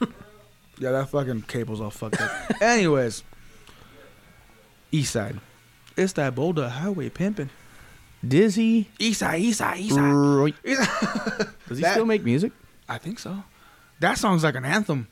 [0.78, 2.60] Yeah, that fucking cable's all fucked up.
[2.62, 3.22] Anyways,
[4.90, 5.38] East Side.
[5.96, 7.50] It's that Boulder Highway pimping.
[8.26, 8.88] Dizzy.
[8.98, 10.00] East Side, East Side, East Side.
[10.10, 10.52] Roy.
[10.64, 11.48] East Side.
[11.68, 12.52] Does he That- still make music?
[12.88, 13.44] I think so.
[14.02, 15.08] That song's like an anthem.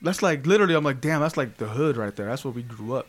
[0.00, 0.74] That's like literally.
[0.74, 2.26] I'm like, damn, that's like the hood right there.
[2.26, 3.06] That's where we grew up.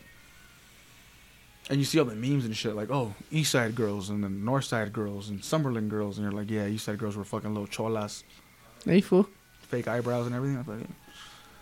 [1.69, 4.43] And you see all the memes and shit, like, oh, East Side girls and then
[4.43, 7.53] North Side girls and Summerlin girls, and you're like, yeah, East Side girls were fucking
[7.53, 8.23] little cholas,
[8.83, 9.29] Hey, fool.
[9.61, 10.57] fake eyebrows and everything.
[10.57, 10.87] I'm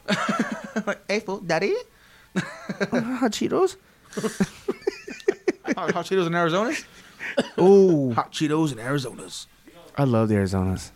[0.08, 1.76] like, like, hey, fool, daddy,
[2.36, 3.76] Hot Cheetos.
[5.76, 6.74] hot, hot Cheetos in Arizona.
[7.58, 9.48] Oh, Hot Cheetos in Arizona's.
[9.96, 10.92] I love the Arizonas.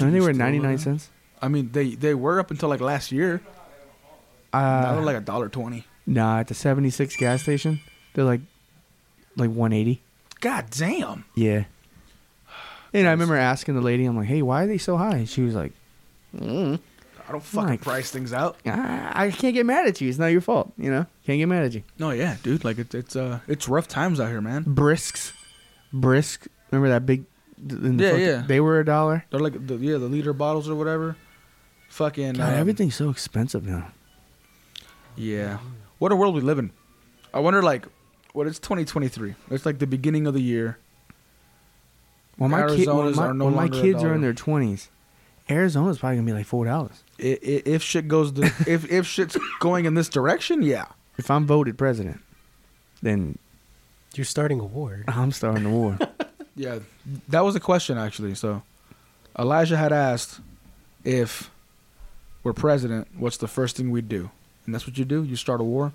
[0.00, 1.10] And they were 99 love cents.
[1.42, 3.40] I mean, they they were up until like last year.
[4.52, 5.84] now they're Uh, like a dollar twenty.
[6.06, 7.80] nah, at the 76 gas station,
[8.14, 8.40] they're like
[9.36, 10.00] like 180.
[10.40, 11.24] God damn.
[11.34, 11.64] Yeah.
[12.94, 15.24] And I remember asking the lady, I'm like, hey, why are they so high?
[15.26, 15.72] She was like,
[16.34, 16.78] mm,
[17.28, 18.56] I don't fucking Like- price things out.
[18.64, 20.08] I, I can't get mad at you.
[20.08, 20.72] It's not your fault.
[20.78, 21.82] You know, can't get mad at you.
[21.98, 22.64] No, yeah, dude.
[22.64, 24.64] Like it's it's uh it's rough times out here, man.
[24.66, 25.32] Brisks,
[25.92, 26.46] brisk.
[26.70, 27.24] Remember that big?
[27.60, 28.42] in the Yeah, fucking- yeah.
[28.46, 29.24] They were a dollar.
[29.30, 31.16] They're like the yeah the liter bottles or whatever.
[31.88, 33.90] Fucking God, um, everything's so expensive now.
[35.16, 35.58] Yeah.
[35.98, 36.70] What a world we live in.
[37.34, 37.86] I wonder like
[38.32, 39.34] what it's 2023.
[39.50, 40.78] It's like the beginning of the year.
[42.38, 44.32] Well, my, kid, when my, are no when my longer a kids are in their
[44.34, 44.88] 20s,
[45.50, 47.02] Arizona's probably gonna be like four dollars.
[47.18, 50.86] I- i- If shit goes the if if shit's going in this direction, yeah.
[51.16, 52.20] If I'm voted president,
[53.02, 53.38] then
[54.14, 55.02] You're starting a war.
[55.08, 55.98] I'm starting a war.
[56.54, 56.80] Yeah,
[57.28, 58.34] that was a question actually.
[58.34, 58.62] So,
[59.38, 60.40] Elijah had asked
[61.04, 61.52] if
[62.42, 64.30] we're president, what's the first thing we'd do?
[64.66, 65.22] And that's what you do.
[65.24, 65.92] You start a war.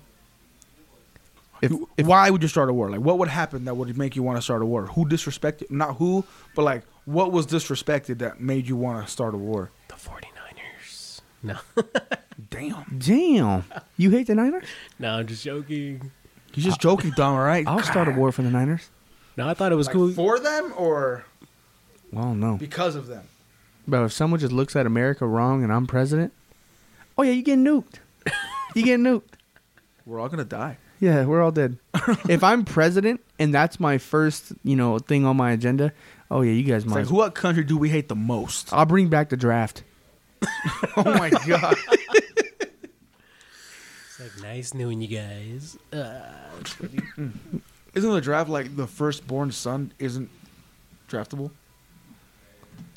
[1.62, 2.90] If, if Why would you start a war?
[2.90, 4.86] Like, what would happen that would make you want to start a war?
[4.86, 5.70] Who disrespected?
[5.70, 6.24] Not who,
[6.54, 9.70] but like, what was disrespected that made you want to start a war?
[9.88, 11.20] The 49ers.
[11.42, 11.58] No.
[12.50, 12.98] Damn.
[12.98, 13.64] damn,
[13.96, 14.66] you hate the Niners?
[14.98, 16.10] no, I'm just joking.
[16.54, 17.34] You're just joking, Dom.
[17.36, 17.66] All right.
[17.66, 18.88] I'll start a war for the Niners.
[19.36, 20.12] No, I thought it was Like, cool.
[20.12, 21.24] for them or
[22.12, 22.56] Well, no.
[22.56, 23.24] because of them.
[23.86, 26.32] But if someone just looks at America wrong and I'm president,
[27.18, 27.96] oh yeah, you get nuked.
[28.74, 29.22] you get nuked.
[30.06, 30.78] We're all gonna die.
[31.00, 31.76] Yeah, we're all dead.
[32.28, 35.92] if I'm president and that's my first, you know, thing on my agenda,
[36.30, 37.04] oh yeah, you guys It's might.
[37.04, 38.72] like, what country do we hate the most?
[38.72, 39.82] I'll bring back the draft.
[40.96, 41.76] oh my god.
[44.06, 45.76] It's like nice knowing you guys.
[45.92, 46.20] Uh.
[47.94, 50.28] Isn't the draft like the firstborn son isn't
[51.08, 51.50] draftable?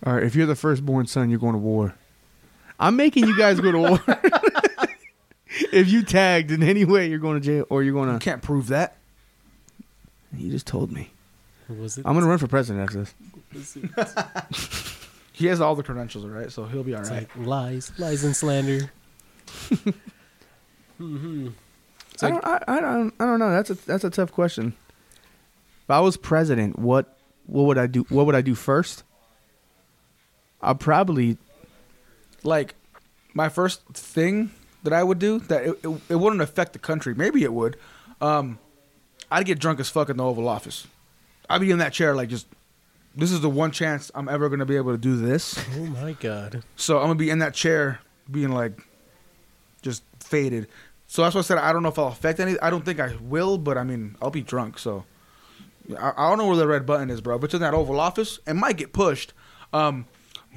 [0.05, 1.95] All right, if you're the firstborn son, you're going to war.
[2.79, 3.99] I'm making you guys go to war.
[5.73, 8.23] if you tagged in any way, you're going to jail or you're going You to.
[8.23, 8.97] can't prove that.
[10.33, 11.09] You just told me.
[11.67, 12.05] What was it?
[12.05, 13.07] I'm going to run for president after
[13.53, 13.77] this.
[15.33, 16.51] He has all the credentials, all right?
[16.51, 17.27] So he'll be all It's right.
[17.37, 18.91] like lies, lies and slander.
[20.97, 21.49] hmm
[22.11, 23.51] It's I like, don't, I, I don't, I don't know.
[23.51, 24.73] That's a that's a tough question.
[25.83, 28.01] If I was president, what what would I do?
[28.09, 29.03] What would I do first?
[30.61, 31.37] I'd probably
[32.43, 32.75] Like,
[33.33, 34.51] my first thing
[34.83, 37.13] that I would do that it, it, it wouldn't affect the country.
[37.13, 37.77] Maybe it would.
[38.21, 38.59] Um,
[39.29, 40.87] I'd get drunk as fuck in the Oval Office.
[41.49, 42.47] I'd be in that chair like just.
[43.15, 45.59] This is the one chance I'm ever gonna be able to do this.
[45.77, 46.63] oh my god.
[46.75, 47.99] So I'm gonna be in that chair,
[48.29, 48.79] being like,
[49.81, 50.67] just faded.
[51.07, 52.59] So that's why I said I don't know if I'll affect any.
[52.59, 54.77] I don't think I will, but I mean I'll be drunk.
[54.77, 55.05] So
[55.99, 57.39] I, I don't know where the red button is, bro.
[57.39, 59.33] But it's in that Oval Office, it might get pushed.
[59.73, 60.05] Um,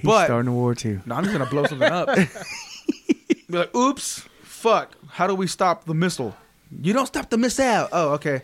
[0.01, 1.01] he's but starting a war too.
[1.07, 2.09] no, I'm just gonna blow something up.
[3.07, 4.97] be like, oops, fuck.
[5.09, 6.37] How do we stop the missile?
[6.83, 7.89] You don't stop the missile.
[7.93, 8.43] Oh, okay.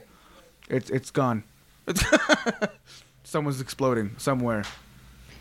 [0.68, 1.44] It's it's gone.
[3.24, 4.64] Someone's exploding somewhere.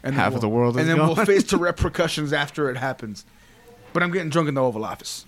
[0.04, 3.26] And Half of the world is and then we'll face the repercussions after it happens.
[3.92, 5.26] But I'm getting drunk in the Oval Office.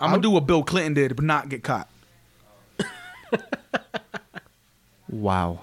[0.00, 1.88] I'm gonna do what Bill Clinton did, but not get caught.
[5.10, 5.60] Wow.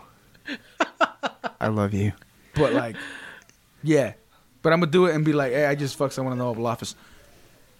[1.59, 2.13] I love you.
[2.53, 2.95] But like,
[3.87, 4.13] yeah.
[4.61, 6.45] But I'm gonna do it and be like, hey, I just fucked someone in the
[6.45, 6.95] Oval Office.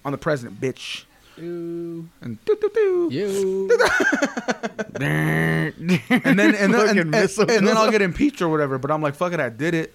[0.06, 1.04] On the president, bitch.
[1.38, 2.08] Ew.
[2.22, 3.10] And doo doo doo.
[3.12, 3.70] You.
[4.96, 5.02] and
[6.10, 7.16] and then and then and, and,
[7.50, 8.78] and then I'll get impeached or whatever.
[8.78, 9.94] But I'm like, fuck it, I did it.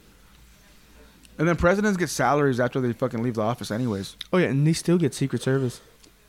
[1.38, 4.66] And then presidents get salaries after they fucking leave the office, anyways, Oh yeah, and
[4.66, 5.80] they still get Secret Service.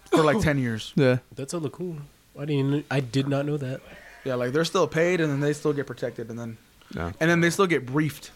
[0.09, 0.93] for like ten years.
[0.95, 1.17] Yeah.
[1.35, 1.97] That's hella cool.
[2.39, 2.85] I didn't.
[2.89, 3.81] I did not know that.
[4.23, 6.57] Yeah, like they're still paid, and then they still get protected, and then
[6.95, 7.11] No.
[7.19, 8.31] and then they still get briefed.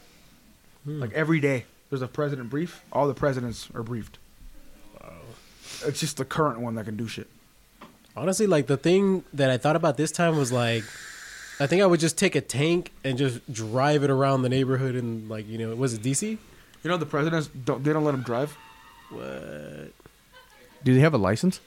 [0.87, 1.01] Hmm.
[1.01, 2.81] Like every day, there's a president brief.
[2.93, 4.17] All the presidents are briefed.
[5.01, 5.11] Wow.
[5.85, 7.27] It's just the current one that can do shit.
[8.15, 10.83] Honestly, like the thing that I thought about this time was like,
[11.59, 14.95] I think I would just take a tank and just drive it around the neighborhood
[14.95, 16.37] and like you know, was it DC?
[16.83, 18.57] You know, the presidents don't they don't let them drive.
[19.09, 19.91] What?
[20.85, 21.59] Do they have a license?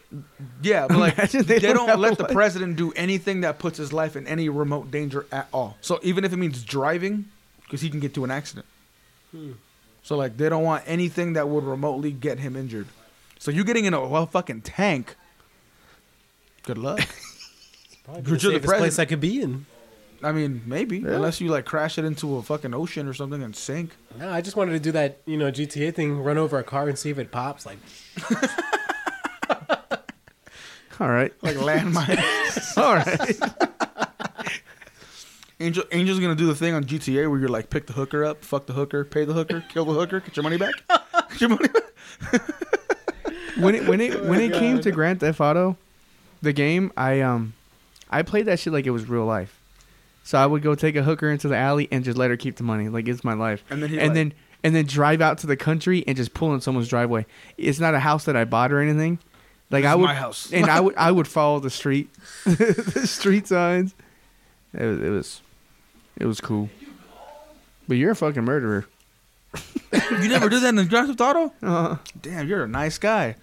[0.62, 2.32] Yeah, but like they, they don't don't, let the license.
[2.32, 5.76] president do anything that puts his life in any remote danger at all.
[5.82, 7.26] So even if it means driving,
[7.64, 8.64] because he can get to an accident.
[9.30, 9.52] Hmm.
[10.02, 12.86] So like they don't want anything that would remotely get him injured.
[13.38, 15.16] So you getting in a well fucking tank.
[16.64, 17.00] Good luck.
[18.04, 18.78] Probably the the safest president.
[18.80, 19.66] place I could be in.
[20.22, 21.12] I mean, maybe Yeah.
[21.12, 23.92] unless you like crash it into a fucking ocean or something and sink.
[24.18, 26.88] No, I just wanted to do that, you know, GTA thing, run over a car
[26.88, 27.64] and see if it pops.
[27.64, 27.78] Like,
[31.00, 31.32] All right.
[31.40, 32.76] Like landmine.
[32.76, 34.09] All right.
[35.61, 38.44] Angel Angel's gonna do the thing on GTA where you're like pick the hooker up,
[38.44, 40.72] fuck the hooker, pay the hooker, kill the hooker, get your money back.
[41.30, 42.42] Get your money back.
[43.58, 45.76] when it when it when it came to Grand Theft Auto,
[46.42, 47.52] the game, I um,
[48.11, 49.61] I played that shit like it was real life.
[50.24, 52.56] So I would go take a hooker into the alley and just let her keep
[52.56, 53.62] the money, like it's my life.
[53.70, 54.32] And then he and like- then
[54.64, 57.26] and then drive out to the country and just pull in someone's driveway.
[57.56, 59.18] It's not a house that I bought or anything.
[59.70, 60.52] Like This I is would, my house.
[60.52, 62.11] and I would I would follow the street,
[62.44, 63.94] the street signs.
[64.74, 65.42] It was, it was
[66.20, 66.68] it was cool.
[67.88, 68.86] But you're a fucking murderer.
[69.92, 71.52] You never did that in Grand Theft Auto?
[71.60, 73.34] Uh, Damn, you're a nice guy.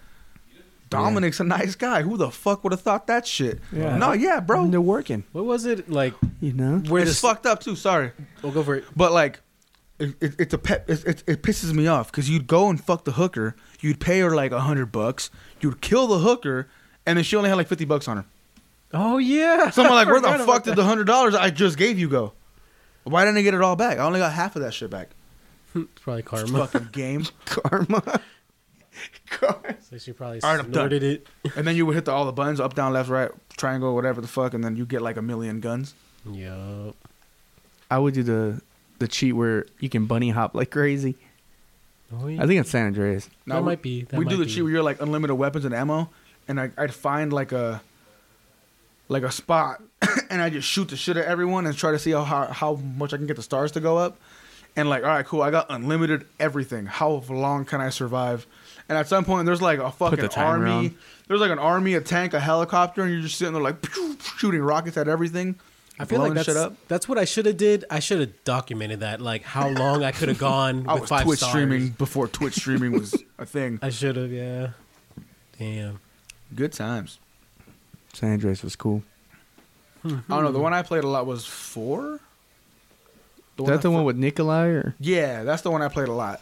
[0.90, 2.00] Dominic's a nice guy.
[2.00, 3.60] Who the fuck would have thought that shit?
[3.72, 3.98] Yeah.
[3.98, 4.66] No, yeah, bro.
[4.68, 5.24] they're working.
[5.32, 5.90] what was it?
[5.90, 6.78] Like, You know.
[6.88, 7.20] where it's this?
[7.20, 7.76] fucked up too.
[7.76, 8.12] Sorry,
[8.42, 8.84] We'll go for it.
[8.96, 9.40] but like,
[9.98, 10.84] it, it, it's a pet.
[10.88, 13.54] It, it, it pisses me off because you'd go and fuck the hooker.
[13.80, 15.28] You'd pay her like a hundred bucks.
[15.60, 16.68] You'd kill the hooker,
[17.04, 18.24] and then she only had like fifty bucks on her.
[18.94, 19.68] Oh yeah.
[19.70, 22.08] So I'm like, where the fuck about did the hundred dollars I just gave you
[22.08, 22.32] go?
[23.08, 23.98] Why didn't I get it all back?
[23.98, 25.08] I only got half of that shit back.
[25.74, 26.66] It's probably karma.
[26.66, 27.26] Fucking game.
[27.44, 28.20] Karma.
[29.82, 30.72] So she probably All right, I'm done.
[30.74, 31.26] snorted it.
[31.56, 34.20] And then you would hit the, all the buttons up, down, left, right, triangle, whatever
[34.20, 35.94] the fuck, and then you get like a million guns.
[36.28, 36.96] Yup.
[37.90, 38.60] I would do the
[38.98, 41.14] the cheat where you can bunny hop like crazy.
[42.12, 42.42] Oh, yeah.
[42.42, 43.28] I think it's San Andreas.
[43.46, 44.02] that we- might be.
[44.02, 44.50] That we might do the be.
[44.50, 46.10] cheat where you're like unlimited weapons and ammo,
[46.48, 47.80] and I, I'd find like a
[49.08, 49.82] like a spot,
[50.30, 52.74] and I just shoot the shit at everyone and try to see how, how how
[52.74, 54.18] much I can get the stars to go up.
[54.76, 56.86] And like, all right, cool, I got unlimited everything.
[56.86, 58.46] How long can I survive?
[58.88, 60.70] And at some point, there's like a fucking the army.
[60.70, 60.96] on.
[61.26, 63.76] There's like an army, a tank, a helicopter, and you're just sitting there like
[64.38, 65.56] shooting rockets at everything.
[66.00, 66.74] I feel like that's up.
[66.86, 67.84] that's what I should have did.
[67.90, 71.10] I should have documented that, like how long I could have gone I with was
[71.10, 71.50] five Twitch stars.
[71.50, 73.80] streaming before Twitch streaming was a thing.
[73.82, 74.70] I should have, yeah.
[75.58, 75.98] Damn.
[76.54, 77.18] Good times.
[78.12, 79.02] San Andreas was cool.
[80.04, 80.52] I don't know.
[80.52, 82.20] The one I played a lot was four.
[83.58, 86.12] Is that the I one with Nikolai or Yeah, that's the one I played a
[86.12, 86.40] lot.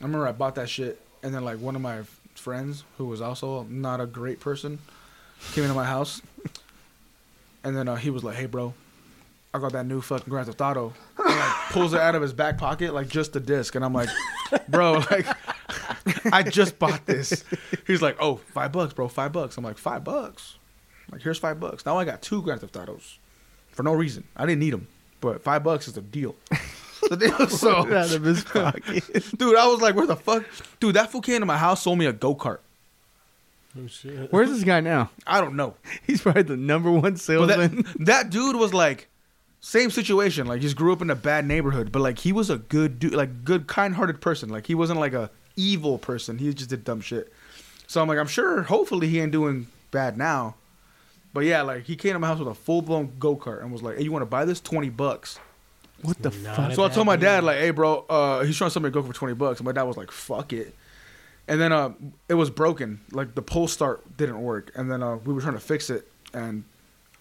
[0.00, 2.02] I remember I bought that shit, and then like one of my
[2.34, 4.78] friends, who was also not a great person,
[5.52, 6.22] came into my house,
[7.64, 8.72] and then uh, he was like, "Hey, bro,
[9.52, 12.32] I got that new fucking Grand Theft Auto." And, like, pulls it out of his
[12.32, 14.08] back pocket, like just the disc, and I'm like,
[14.68, 15.26] "Bro, like,
[16.32, 17.44] I just bought this."
[17.86, 20.56] He's like, "Oh, five bucks, bro, five bucks." I'm like, five bucks."
[21.10, 21.86] Like, here's five bucks.
[21.86, 23.18] Now I got two Grand Theft Autos
[23.70, 24.24] for no reason.
[24.36, 24.88] I didn't need them,
[25.20, 26.36] but five bucks is a deal.
[27.08, 27.48] the deal.
[27.48, 29.04] So, out of his pocket?
[29.38, 30.44] dude, I was like, where the fuck?
[30.80, 32.58] Dude, that fool came to my house, sold me a go kart.
[33.78, 34.32] Oh shit.
[34.32, 35.10] Where's this guy now?
[35.26, 35.74] I don't know.
[36.06, 37.76] He's probably the number one But salesman.
[37.76, 39.08] that, that dude was like,
[39.60, 40.46] same situation.
[40.46, 43.14] Like, just grew up in a bad neighborhood, but like, he was a good dude,
[43.14, 44.48] like, good, kind hearted person.
[44.48, 46.38] Like, he wasn't like a evil person.
[46.38, 47.32] He just did dumb shit.
[47.86, 50.54] So I'm like, I'm sure, hopefully, he ain't doing bad now.
[51.32, 53.72] But yeah, like, he came to my house with a full blown go kart and
[53.72, 54.60] was like, hey, you want to buy this?
[54.60, 55.38] 20 bucks.
[56.02, 56.72] what the Not fuck?
[56.72, 58.90] So I told my dad, like, hey, bro, uh, he's trying to sell me a
[58.90, 59.60] go kart for 20 bucks.
[59.60, 60.74] And my dad was like, fuck it.
[61.46, 61.92] And then uh,
[62.28, 63.00] it was broken.
[63.10, 64.70] Like, the pull start didn't work.
[64.74, 66.64] And then uh, we were trying to fix it, and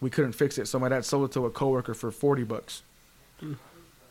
[0.01, 0.67] we couldn't fix it.
[0.67, 2.81] So my dad sold it to a coworker for 40 bucks.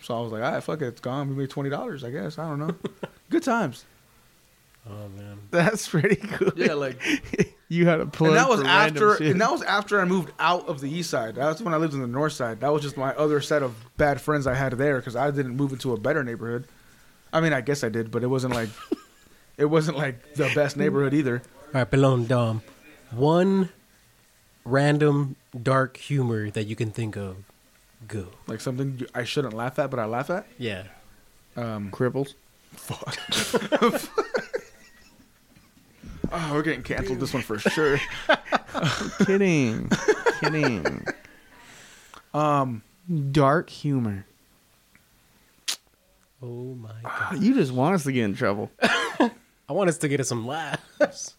[0.00, 0.86] So I was like, all right, fuck it.
[0.86, 1.28] It's gone.
[1.28, 2.38] We made $20, I guess.
[2.38, 2.74] I don't know.
[3.30, 3.84] Good times.
[4.88, 5.38] Oh man.
[5.50, 6.52] That's pretty cool.
[6.56, 7.00] Yeah, like,
[7.68, 8.30] you had a plug.
[8.30, 11.10] and that was for after, and that was after I moved out of the east
[11.10, 11.34] side.
[11.34, 12.60] That's when I lived in the north side.
[12.60, 15.56] That was just my other set of bad friends I had there because I didn't
[15.56, 16.66] move into a better neighborhood.
[17.32, 18.68] I mean, I guess I did, but it wasn't like,
[19.56, 21.42] it wasn't like the best neighborhood either.
[21.74, 22.62] All right, Pelon Dom.
[23.10, 23.70] One
[24.64, 27.36] random dark humor that you can think of.
[28.06, 28.26] Go.
[28.46, 30.46] Like something I shouldn't laugh at, but I laugh at.
[30.58, 30.84] Yeah.
[31.56, 32.34] Um, cripples.
[32.72, 34.22] fuck.
[36.32, 38.00] Oh, we're getting canceled this one for sure.
[39.26, 39.90] kidding,
[40.40, 41.06] kidding.
[42.34, 42.82] Um,
[43.30, 44.26] Dark humor.
[46.42, 47.42] Oh my god.
[47.42, 48.70] You just want us to get in trouble.
[48.82, 51.36] I want us to get us some laughs.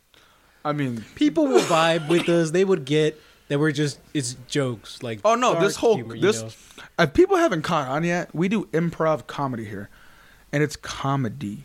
[0.65, 2.51] I mean, People will vibe with us.
[2.51, 5.01] They would get that we're just it's jokes.
[5.03, 6.83] Like oh no, this whole humor, you this know?
[6.99, 9.89] if people haven't caught on yet, we do improv comedy here,
[10.51, 11.63] and it's comedy.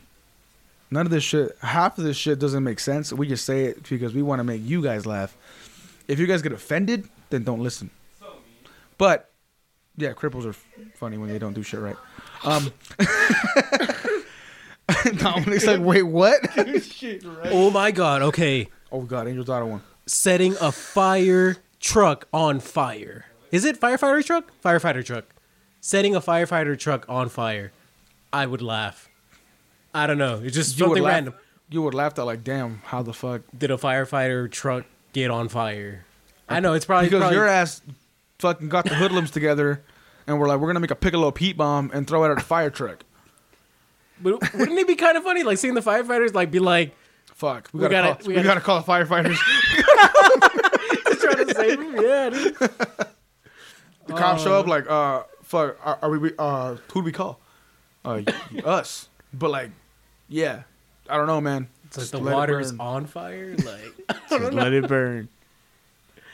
[0.93, 3.15] None of this shit, half of this shit doesn't make sense.
[3.15, 5.35] We just say it because we want to make you guys laugh.
[6.07, 7.89] If you guys get offended, then don't listen.
[8.99, 9.31] But
[9.97, 10.53] yeah, cripples are
[10.95, 11.97] funny when they don't do shit right.
[12.45, 12.71] Um,
[15.17, 16.47] Dominic's like, wait, what?
[17.45, 18.21] Oh my god.
[18.21, 18.69] Okay.
[18.93, 19.83] oh god, Angel's Auto one.
[20.05, 23.25] Setting a fire truck on fire.
[23.51, 24.53] Is it firefighter truck?
[24.63, 25.25] Firefighter truck.
[25.81, 27.73] Setting a firefighter truck on fire.
[28.31, 29.09] I would laugh.
[29.95, 30.41] I don't know.
[30.43, 31.13] It's just You something laugh.
[31.13, 31.35] random.
[31.71, 33.43] You would laugh at like, damn, how the fuck?
[33.57, 36.05] Did a firefighter truck get on fire?
[36.49, 37.81] I know it's probably because probably, your ass
[38.39, 39.83] fucking got the hoodlums together,
[40.27, 42.43] and we're like, we're gonna make a piccolo Pete bomb and throw it at a
[42.43, 43.05] fire truck.
[44.21, 46.95] But wouldn't it be kind of funny, like seeing the firefighters like be like
[47.35, 49.37] Fuck, we, We gotta, gotta- call, we we, gotta- gotta call the firefighters.
[51.21, 51.95] trying to save him?
[52.01, 52.55] Yeah, dude.
[54.07, 56.33] the cops show up like, uh, fuck, are, are we?
[56.39, 57.41] Uh, who do we call?
[58.05, 58.23] Uh,
[58.65, 59.09] us.
[59.33, 59.71] But like,
[60.33, 60.63] yeah,
[61.09, 61.69] I don't know, man.
[61.87, 63.55] It's like Just the water is on fire.
[63.65, 65.29] Like Just let it burn.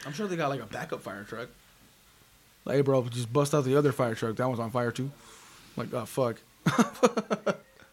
[0.06, 1.48] I'm sure they got like a backup fire truck.
[2.64, 4.36] Like, hey, bro, just bust out the other fire truck.
[4.36, 5.10] That one's on fire too.
[5.76, 6.36] Like, oh fuck.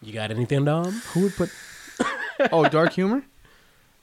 [0.02, 0.92] you got anything, Dom?
[1.14, 1.50] Who would put?
[2.52, 3.24] Oh, dark humor.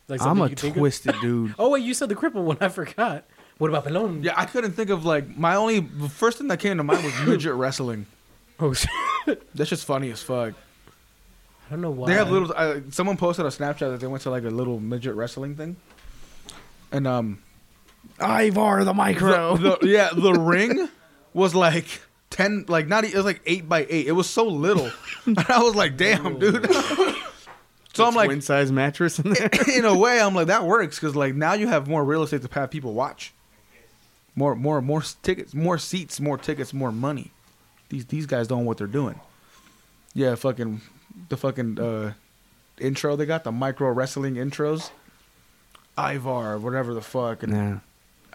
[0.08, 0.58] Like I'm a you of?
[0.74, 1.54] twisted dude.
[1.58, 2.56] Oh wait, you said the cripple one.
[2.62, 3.24] I forgot.
[3.58, 4.24] What about the Pelon?
[4.24, 7.04] Yeah, I couldn't think of like my only the first thing that came to mind
[7.04, 8.06] was midget wrestling.
[8.58, 8.90] Oh shit.
[9.54, 10.54] That's just funny as fuck.
[11.72, 12.08] I don't know why.
[12.08, 12.52] They have little.
[12.54, 15.76] Uh, someone posted a Snapchat that they went to like a little midget wrestling thing,
[16.90, 17.42] and um,
[18.20, 19.56] Ivar the micro.
[19.56, 20.90] the, the- yeah, the ring
[21.32, 21.86] was like
[22.28, 23.04] ten, like not.
[23.04, 24.06] It was like eight by eight.
[24.06, 24.90] It was so little,
[25.24, 26.68] and I was like, damn, dude.
[27.94, 29.50] So I'm like, twin size mattress in there.
[29.76, 32.40] in a way, I'm like that works because like now you have more real estate
[32.40, 33.34] to have people watch.
[34.34, 37.32] More, more, more tickets, more seats, more tickets, more money.
[37.90, 39.20] These these guys don't know what they're doing.
[40.14, 40.80] Yeah, fucking
[41.28, 42.12] the fucking uh,
[42.78, 44.90] intro they got the micro wrestling intros.
[45.98, 47.78] Ivar, whatever the fuck, and Nah.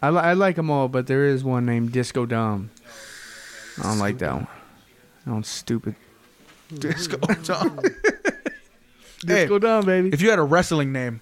[0.01, 2.69] I, li- I like them all, but there is one named Disco Dom.
[3.79, 4.47] I don't like that one.
[5.25, 5.95] That one's stupid.
[6.77, 7.79] Disco Dom.
[9.25, 10.09] Hey, Disco Dom, baby.
[10.13, 11.21] if you had a wrestling name,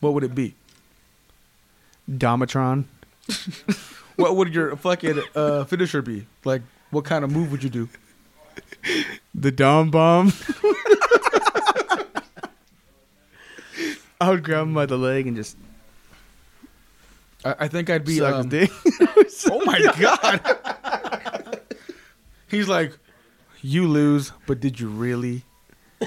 [0.00, 0.54] what would it be?
[2.10, 2.84] Domatron.
[4.16, 6.26] What would your fucking uh, finisher be?
[6.44, 6.60] Like,
[6.90, 7.88] what kind of move would you do?
[9.34, 10.32] The Dom Bomb.
[14.20, 15.56] I would grab him by the leg and just
[17.44, 18.70] I, I think I'd be suck um, his dick.
[19.50, 21.60] Oh my god.
[22.48, 22.98] He's like,
[23.62, 25.44] you lose, but did you really?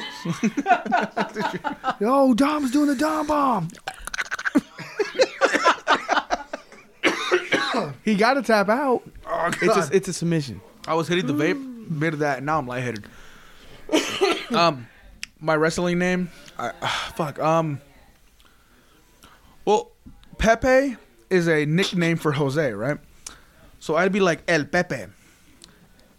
[2.00, 3.70] Yo, Dom's doing the Dom Bomb.
[8.04, 9.04] he got to tap out.
[9.26, 10.60] Oh It's a, it's a submission.
[10.88, 13.06] I was hitting the vape, mid of that, and now I'm lightheaded.
[14.52, 14.88] um,
[15.40, 17.40] my wrestling name, I, ah, fuck.
[17.40, 17.82] Um,
[19.66, 19.92] well,
[20.38, 20.98] Pepe
[21.30, 22.98] is a nickname for Jose, right?
[23.80, 25.06] So I'd be like El Pepe,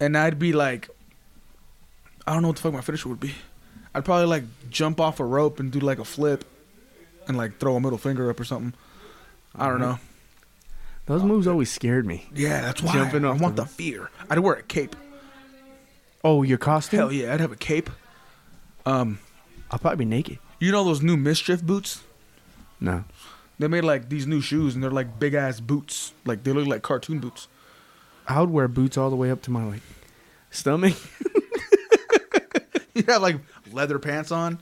[0.00, 0.88] and I'd be like,
[2.26, 3.34] I don't know what the fuck my finisher would be.
[3.94, 6.44] I'd probably like jump off a rope and do like a flip,
[7.28, 8.74] and like throw a middle finger up or something.
[9.54, 9.98] I don't know.
[11.06, 12.26] Those moves always scared me.
[12.34, 14.10] Yeah, that's why Jumping I off want the the fear.
[14.30, 14.94] I'd wear a cape.
[16.24, 16.98] Oh, your costume?
[16.98, 17.90] Hell yeah, I'd have a cape.
[18.86, 19.18] Um,
[19.70, 20.38] I'll probably be naked.
[20.60, 22.02] you know those new MSCHF boots?
[22.80, 23.04] No.
[23.58, 26.12] They made like these new shoes, and they're like big ass boots.
[26.24, 27.48] Like they look like cartoon boots.
[28.26, 29.82] I would wear boots all the way up to my like
[30.50, 30.94] stomach.
[32.94, 33.36] You have like
[33.72, 34.58] leather pants on,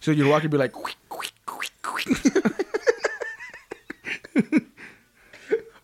[0.00, 2.06] so you'd walk and be like, "Quick, quick, quick, quick."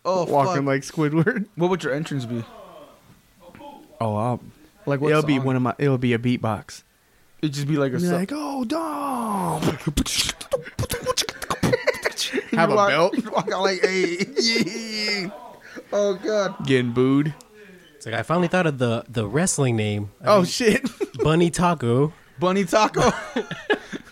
[0.03, 0.65] oh, walking fuck.
[0.65, 1.45] like Squidward.
[1.55, 2.43] what would your entrance be?
[4.01, 4.39] Oh, I'll,
[4.87, 5.75] Like what it'll be one of my.
[5.77, 6.81] It'll be a beatbox.
[7.41, 9.61] It'd just be like a Be like, oh, Dom.
[12.51, 13.31] You Have a walk- belt.
[13.31, 15.29] walk out like, hey, yeah.
[15.93, 16.65] Oh god.
[16.65, 17.33] Getting booed.
[17.95, 20.09] It's like I finally thought of the the wrestling name.
[20.21, 20.89] I Oh think shit.
[21.23, 22.11] Bunny Taco.
[22.39, 23.11] Bunny taco.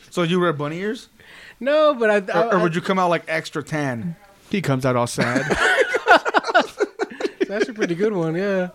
[0.10, 1.10] so you wear bunny ears,
[1.60, 4.16] No, but I, I, or, or would you come out like extra tan?
[4.50, 5.42] he comes out all sad.
[7.48, 8.70] That's a pretty good one, yeah.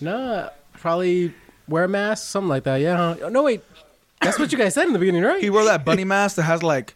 [0.00, 0.48] Nah,
[0.80, 1.34] probably
[1.68, 2.76] wear a mask, something like that.
[2.76, 3.16] Yeah.
[3.22, 3.62] Oh, no, wait.
[4.20, 5.42] That's what you guys said in the beginning, right?
[5.42, 6.94] He wore that bunny mask that has like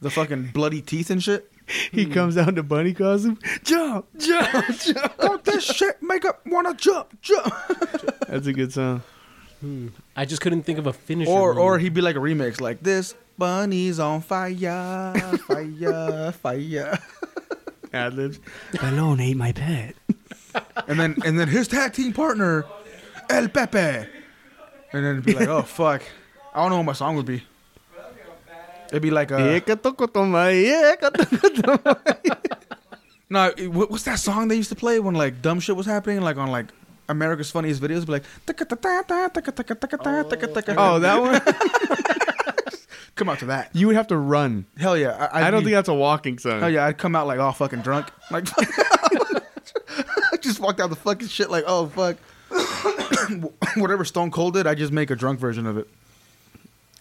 [0.00, 1.50] the fucking bloody teeth and shit.
[1.92, 2.12] he hmm.
[2.12, 3.38] comes out in a bunny costume.
[3.62, 5.16] Jump, jump, jump.
[5.18, 7.52] Don't this shit make up wanna jump, jump.
[8.28, 9.02] That's a good song.
[9.60, 9.88] Hmm.
[10.14, 11.30] I just couldn't think of a finisher.
[11.30, 11.62] Or move.
[11.62, 13.14] or he'd be like a remix like this.
[13.38, 15.14] Bunny's on fire,
[15.46, 16.98] fire, fire.
[17.92, 18.40] Ad libs.
[18.72, 19.94] Balone ate my pet.
[20.86, 22.64] And then and then his tag team partner,
[23.30, 23.78] El Pepe.
[23.78, 24.08] And
[25.04, 26.02] then it'd be like, oh fuck.
[26.54, 27.42] I don't know what my song would be.
[28.88, 29.38] It'd be like uh
[33.30, 36.20] No, it- what's that song they used to play when like dumb shit was happening,
[36.20, 36.66] like on like
[37.08, 38.06] America's Funniest Videos?
[38.06, 38.24] Be like,
[40.78, 41.40] Oh, that one?
[43.16, 43.70] come out to that.
[43.74, 44.66] You would have to run.
[44.78, 45.28] Hell yeah!
[45.32, 46.60] I, I don't be- think that's a walking song.
[46.60, 46.84] Hell yeah!
[46.86, 48.44] I'd come out like all fucking drunk, like
[50.40, 52.16] just walked out the fucking shit like, oh fuck.
[53.76, 55.88] Whatever Stone Cold did, I just make a drunk version of it.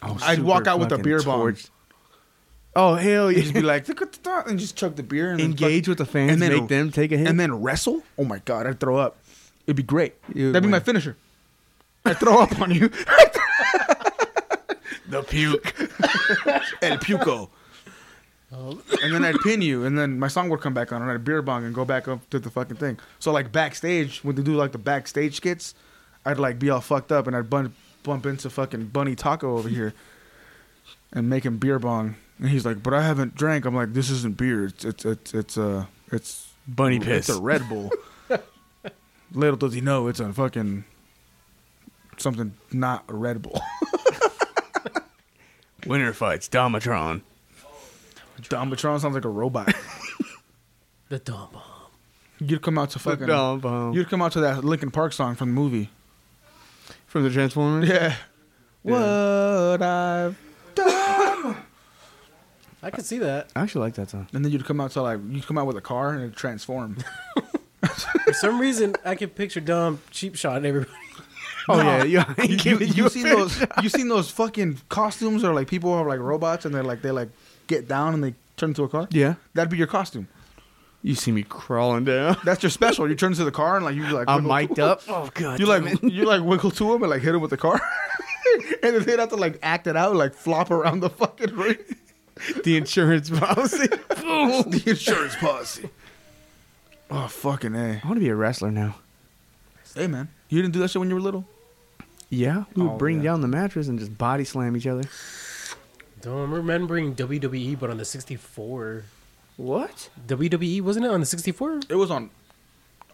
[0.02, 1.40] Oh, I'd super walk out with a fucking beer bomb.
[1.42, 1.70] torched.
[2.76, 3.44] Oh hell You yeah!
[3.44, 6.32] just be like, and just chug the beer and then Engage fuck- with the fans,
[6.32, 7.28] and then- make them take a hit.
[7.28, 8.02] and then wrestle.
[8.18, 9.18] Oh my god, I'd throw up.
[9.68, 10.16] It'd be great.
[10.34, 10.84] You That'd be my win.
[10.86, 11.16] finisher.
[12.06, 12.90] I'd throw up on you.
[15.08, 15.74] the puke.
[16.82, 17.50] El Puco.
[18.54, 21.24] And then I'd pin you, and then my song would come back on, and I'd
[21.24, 23.00] beer bong and go back up to the fucking thing.
[23.20, 25.74] So like backstage, when they do like the backstage skits,
[26.26, 27.74] I'd like be all fucked up, and I'd bump
[28.04, 29.94] bump into fucking Bunny Taco over here,
[31.12, 34.10] and make him beer bong, and he's like, "But I haven't drank." I'm like, "This
[34.10, 34.66] isn't beer.
[34.66, 37.30] It's it's it's it's uh it's Bunny piss.
[37.30, 37.92] It's a Red Bull."
[39.32, 40.86] Little does he know it's a fucking
[42.18, 43.60] something not a Red Bull.
[45.86, 47.22] Winner fights Domatron.
[48.50, 49.74] Domatron sounds like a robot.
[51.10, 51.62] the dumb bomb.
[52.40, 53.28] You'd come out to fucking.
[53.28, 53.94] Dom bomb.
[53.94, 55.90] You'd come out to that Linkin Park song from the movie.
[57.08, 57.88] From the Transformers.
[57.88, 58.16] Yeah.
[58.82, 60.38] What I've
[60.76, 61.58] done.
[62.82, 63.50] I could see that.
[63.56, 64.28] I actually like that song.
[64.34, 66.36] And then you'd come out to like you'd come out with a car and it'd
[66.36, 66.98] transform.
[68.26, 70.92] For some reason, I can picture dumb cheap shot and everybody.
[71.70, 72.34] Oh yeah, yeah.
[72.44, 73.58] You, you, you seen those?
[73.82, 77.12] You seen those fucking costumes or like people have like robots and they're like they
[77.12, 77.30] like
[77.68, 79.08] get down and they turn into a car?
[79.12, 79.36] Yeah.
[79.54, 80.28] That'd be your costume.
[81.02, 82.38] You see me crawling down.
[82.46, 83.10] That's your special.
[83.10, 85.02] You turn into the car and like you like I'm wiggle mic'd up.
[85.10, 85.60] Oh god.
[85.60, 87.82] You like you like wiggle to him and like hit him with the car,
[88.84, 91.78] and then they'd have to like act it out, like flop around the fucking ring.
[92.64, 93.88] the insurance policy.
[94.10, 95.90] the insurance policy.
[97.12, 98.00] Oh fucking a!
[98.04, 98.96] I want to be a wrestler now.
[99.94, 101.46] Hey man, you didn't do that shit when you were little.
[102.30, 103.24] Yeah, we would Oh, bring yeah.
[103.32, 105.04] down the mattress and just body slam each other.
[106.24, 109.04] Don't remembering WWE, but on the 64.
[109.58, 110.10] What?
[110.26, 111.82] WWE wasn't it on the 64?
[111.90, 112.30] It was on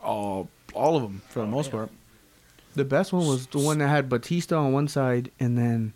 [0.02, 1.90] all all of them for the oh, most part.
[2.76, 5.94] The best one was the one that had Batista on one side, and then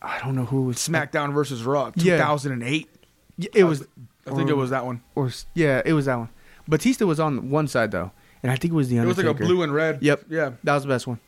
[0.00, 2.16] I don't know who was SmackDown versus Raw, Yeah.
[2.18, 2.88] 2008.
[3.36, 3.84] Yeah, It was,
[4.24, 5.02] I think it was that one.
[5.16, 6.28] or yeah, it was that one.
[6.68, 8.12] Batista was on one side though,
[8.44, 9.06] and I think it was the other.
[9.06, 10.00] It was like a blue and red.
[10.00, 10.26] Yep.
[10.28, 10.52] Yeah.
[10.62, 11.18] That was the best one.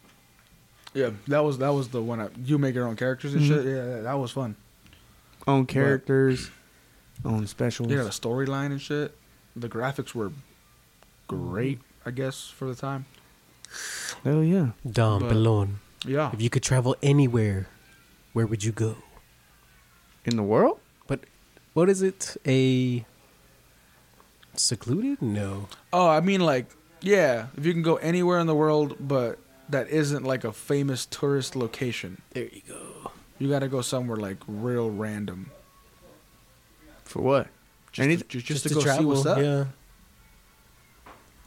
[0.95, 1.11] Yeah.
[1.29, 2.19] That was that was the one.
[2.19, 3.49] That, you make your own characters and Mhm.
[3.49, 3.65] shit.
[3.65, 4.57] Yeah, that was fun.
[5.47, 6.51] Own characters,
[7.25, 7.91] own specials.
[7.91, 9.17] Yeah, the storyline and shit.
[9.57, 10.33] The graphics were
[11.29, 13.07] great, I guess, for the time.
[14.25, 14.71] Hell yeah.
[14.91, 16.31] Dom But- Yeah.
[16.33, 17.69] If you could travel anywhere,
[18.33, 18.97] where would you go?
[20.25, 20.81] In the world?
[21.07, 21.21] But
[21.75, 22.37] what is it?
[22.47, 23.05] A
[24.55, 25.23] secluded?
[25.23, 25.69] No.
[25.93, 26.67] Oh, I mean, like,
[27.01, 29.39] yeah, if you can go anywhere in the world, but
[29.71, 33.11] that isn't like a famous tourist location, There you go.
[33.39, 35.51] you got to go somewhere like real random.
[37.05, 37.49] For what?
[37.93, 39.39] Just, Any- to, just, just to, go see what's up.
[39.39, 39.65] Yeah.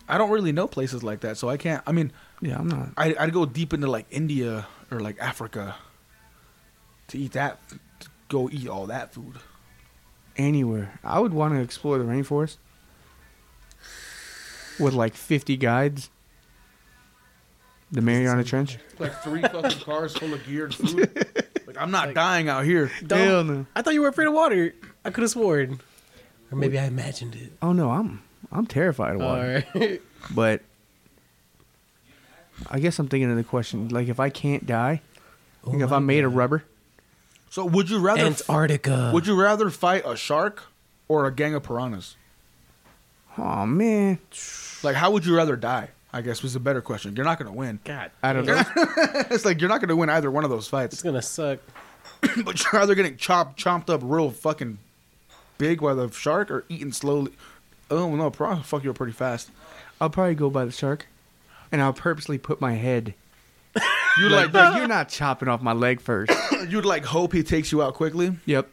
[0.08, 1.82] I don't really know places like that, so I can't.
[1.88, 2.12] I mean,
[2.42, 2.90] Yeah, I'm not.
[2.98, 5.76] I, I'd go deep into like India or like Africa
[7.08, 7.60] to eat that,
[8.02, 9.36] to go eat all that food.
[10.36, 11.00] Anywhere.
[11.04, 12.58] I would want to explore the rainforest
[14.80, 16.10] with like 50 guides.
[17.94, 18.78] The Mariana Trench.
[19.00, 21.10] Like three fucking cars full of geared food.
[21.66, 22.92] Like I'm not dying out here.
[23.06, 23.66] Dom, Hell no.
[23.76, 24.74] I thought you were afraid of water.
[25.06, 25.80] I could have sworn.
[26.52, 27.52] Or maybe I imagined it.
[27.62, 28.22] Oh no, I'm
[28.52, 29.66] I'm terrified of water.
[29.76, 30.02] Alright.
[30.34, 30.62] But
[32.70, 35.02] I guess I'm thinking of the question like if I can't die,
[35.66, 36.64] oh like if my I'm made of rubber,
[37.50, 39.12] So would you rather Antarctica.
[39.14, 40.64] would you rather fight a shark
[41.08, 42.16] or a gang of piranhas?
[43.38, 44.18] oh man,
[44.82, 45.90] Like how would you rather die?
[46.14, 47.16] I guess was a better question.
[47.16, 47.80] You're not gonna win.
[47.84, 48.12] God.
[48.22, 48.62] I don't know.
[49.32, 50.94] it's like you're not gonna win either one of those fights.
[50.94, 51.60] It's gonna suck.
[52.46, 54.78] but you're either getting chopped chomped up real fucking
[55.58, 57.32] big by the shark or eating slowly.
[57.90, 59.50] Oh no, piranha fuck you up pretty fast.
[60.00, 61.08] I'll probably go by the shark,
[61.72, 63.16] and I'll purposely put my head.
[64.20, 66.32] You'd Like, like, like, you're not chopping off my leg first.
[66.70, 68.38] you'd like hope he takes you out quickly.
[68.46, 68.70] Yep.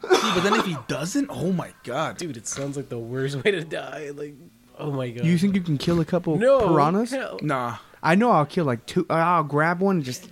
[0.00, 3.44] See, but then if he doesn't, oh my god, Dude, it sounds like the worst
[3.44, 4.10] way to die.
[4.14, 4.36] Like,
[4.78, 5.24] oh my god.
[5.26, 7.10] You think you can kill a couple no piranhas?
[7.10, 7.38] hell.
[7.42, 7.76] nah.
[8.02, 9.04] I know I'll kill like two.
[9.10, 10.30] I'll grab one and just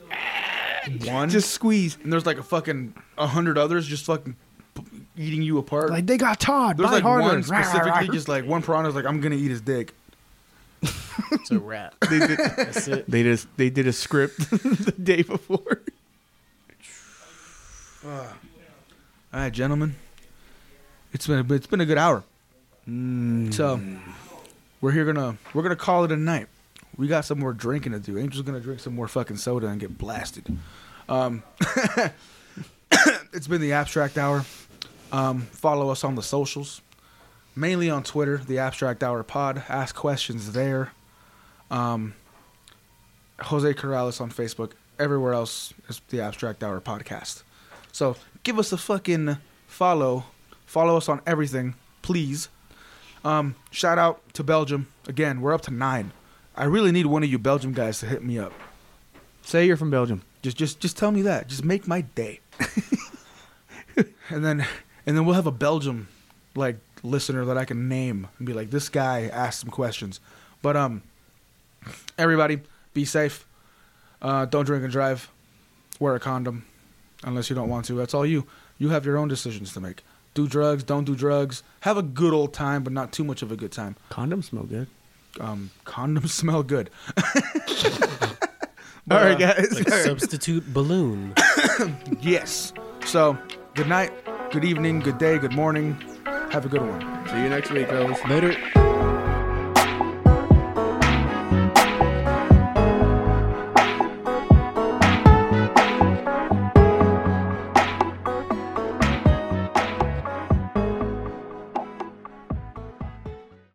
[1.07, 1.99] One, just squeeze.
[2.03, 4.37] and there's like a fucking a hundred others just fucking
[4.75, 4.83] p-
[5.17, 5.91] eating you apart.
[5.91, 6.77] Like they got Todd.
[6.77, 7.23] there's Bite like harder.
[7.25, 8.15] one Rah, rah, specifically, rah.
[8.15, 9.93] just like one piranha's like I'm gonna eat his dick.
[11.33, 11.95] It's a wrap.
[12.11, 13.11] They did, That's it.
[13.11, 15.81] they just they did a script the day before.
[18.05, 18.23] All
[19.33, 19.97] right, gentlemen,
[21.13, 22.23] it's been a, it's been a good hour.
[22.89, 23.53] Mm.
[23.53, 23.81] So
[24.81, 26.49] we're here gonna we're gonna call it a night.
[26.97, 28.19] We got some more drinking to do.
[28.19, 30.47] Angel's gonna drink some more fucking soda and get blasted.
[31.09, 31.43] Um,
[33.33, 34.45] it's been the abstract hour.
[35.13, 36.83] Um, follow us on the socials,
[37.55, 39.63] mainly on Twitter, the Abstract Hour Pod.
[39.69, 40.93] Ask questions there.
[41.71, 42.15] Um,
[43.41, 44.73] Jose Corrales on Facebook.
[44.99, 47.43] Everywhere else is the Abstract Hour Podcast.
[47.93, 50.25] So give us a fucking follow.
[50.65, 52.49] Follow us on everything, please.
[53.27, 54.87] Um, shout out to Belgium.
[55.09, 56.13] Again, we're up to nine.
[56.55, 58.53] I really need one of you Belgium guys to hit me up.
[59.43, 60.23] Say you're from Belgium.
[60.43, 61.49] Just just just tell me that.
[61.49, 62.39] Just make my day.
[63.97, 64.65] and then
[65.07, 66.07] and then we'll have a Belgium
[66.55, 70.21] like listener that I can name and be like, this guy asked some questions.
[70.63, 71.03] But um
[72.17, 72.61] everybody,
[72.95, 73.45] be safe.
[74.23, 75.29] Uh, don't drink and drive.
[75.99, 76.65] Wear a condom.
[77.25, 77.95] Unless you don't want to.
[77.95, 78.47] That's all you.
[78.79, 80.05] You have your own decisions to make.
[80.37, 81.63] Do drugs, don't do drugs.
[81.81, 83.97] Have a good old time, but not too much of a good time.
[84.11, 84.87] Condoms smell good.
[85.41, 86.91] Um, condoms smell good.
[89.11, 89.73] All right, guys.
[89.73, 91.35] Like substitute balloon.
[92.21, 92.75] Yes.
[93.07, 93.39] So,
[93.75, 94.13] good night,
[94.51, 95.97] good evening, good day, good morning.
[96.51, 97.01] Have a good one.
[97.29, 98.23] See you next week, fellas.
[98.29, 98.86] Later.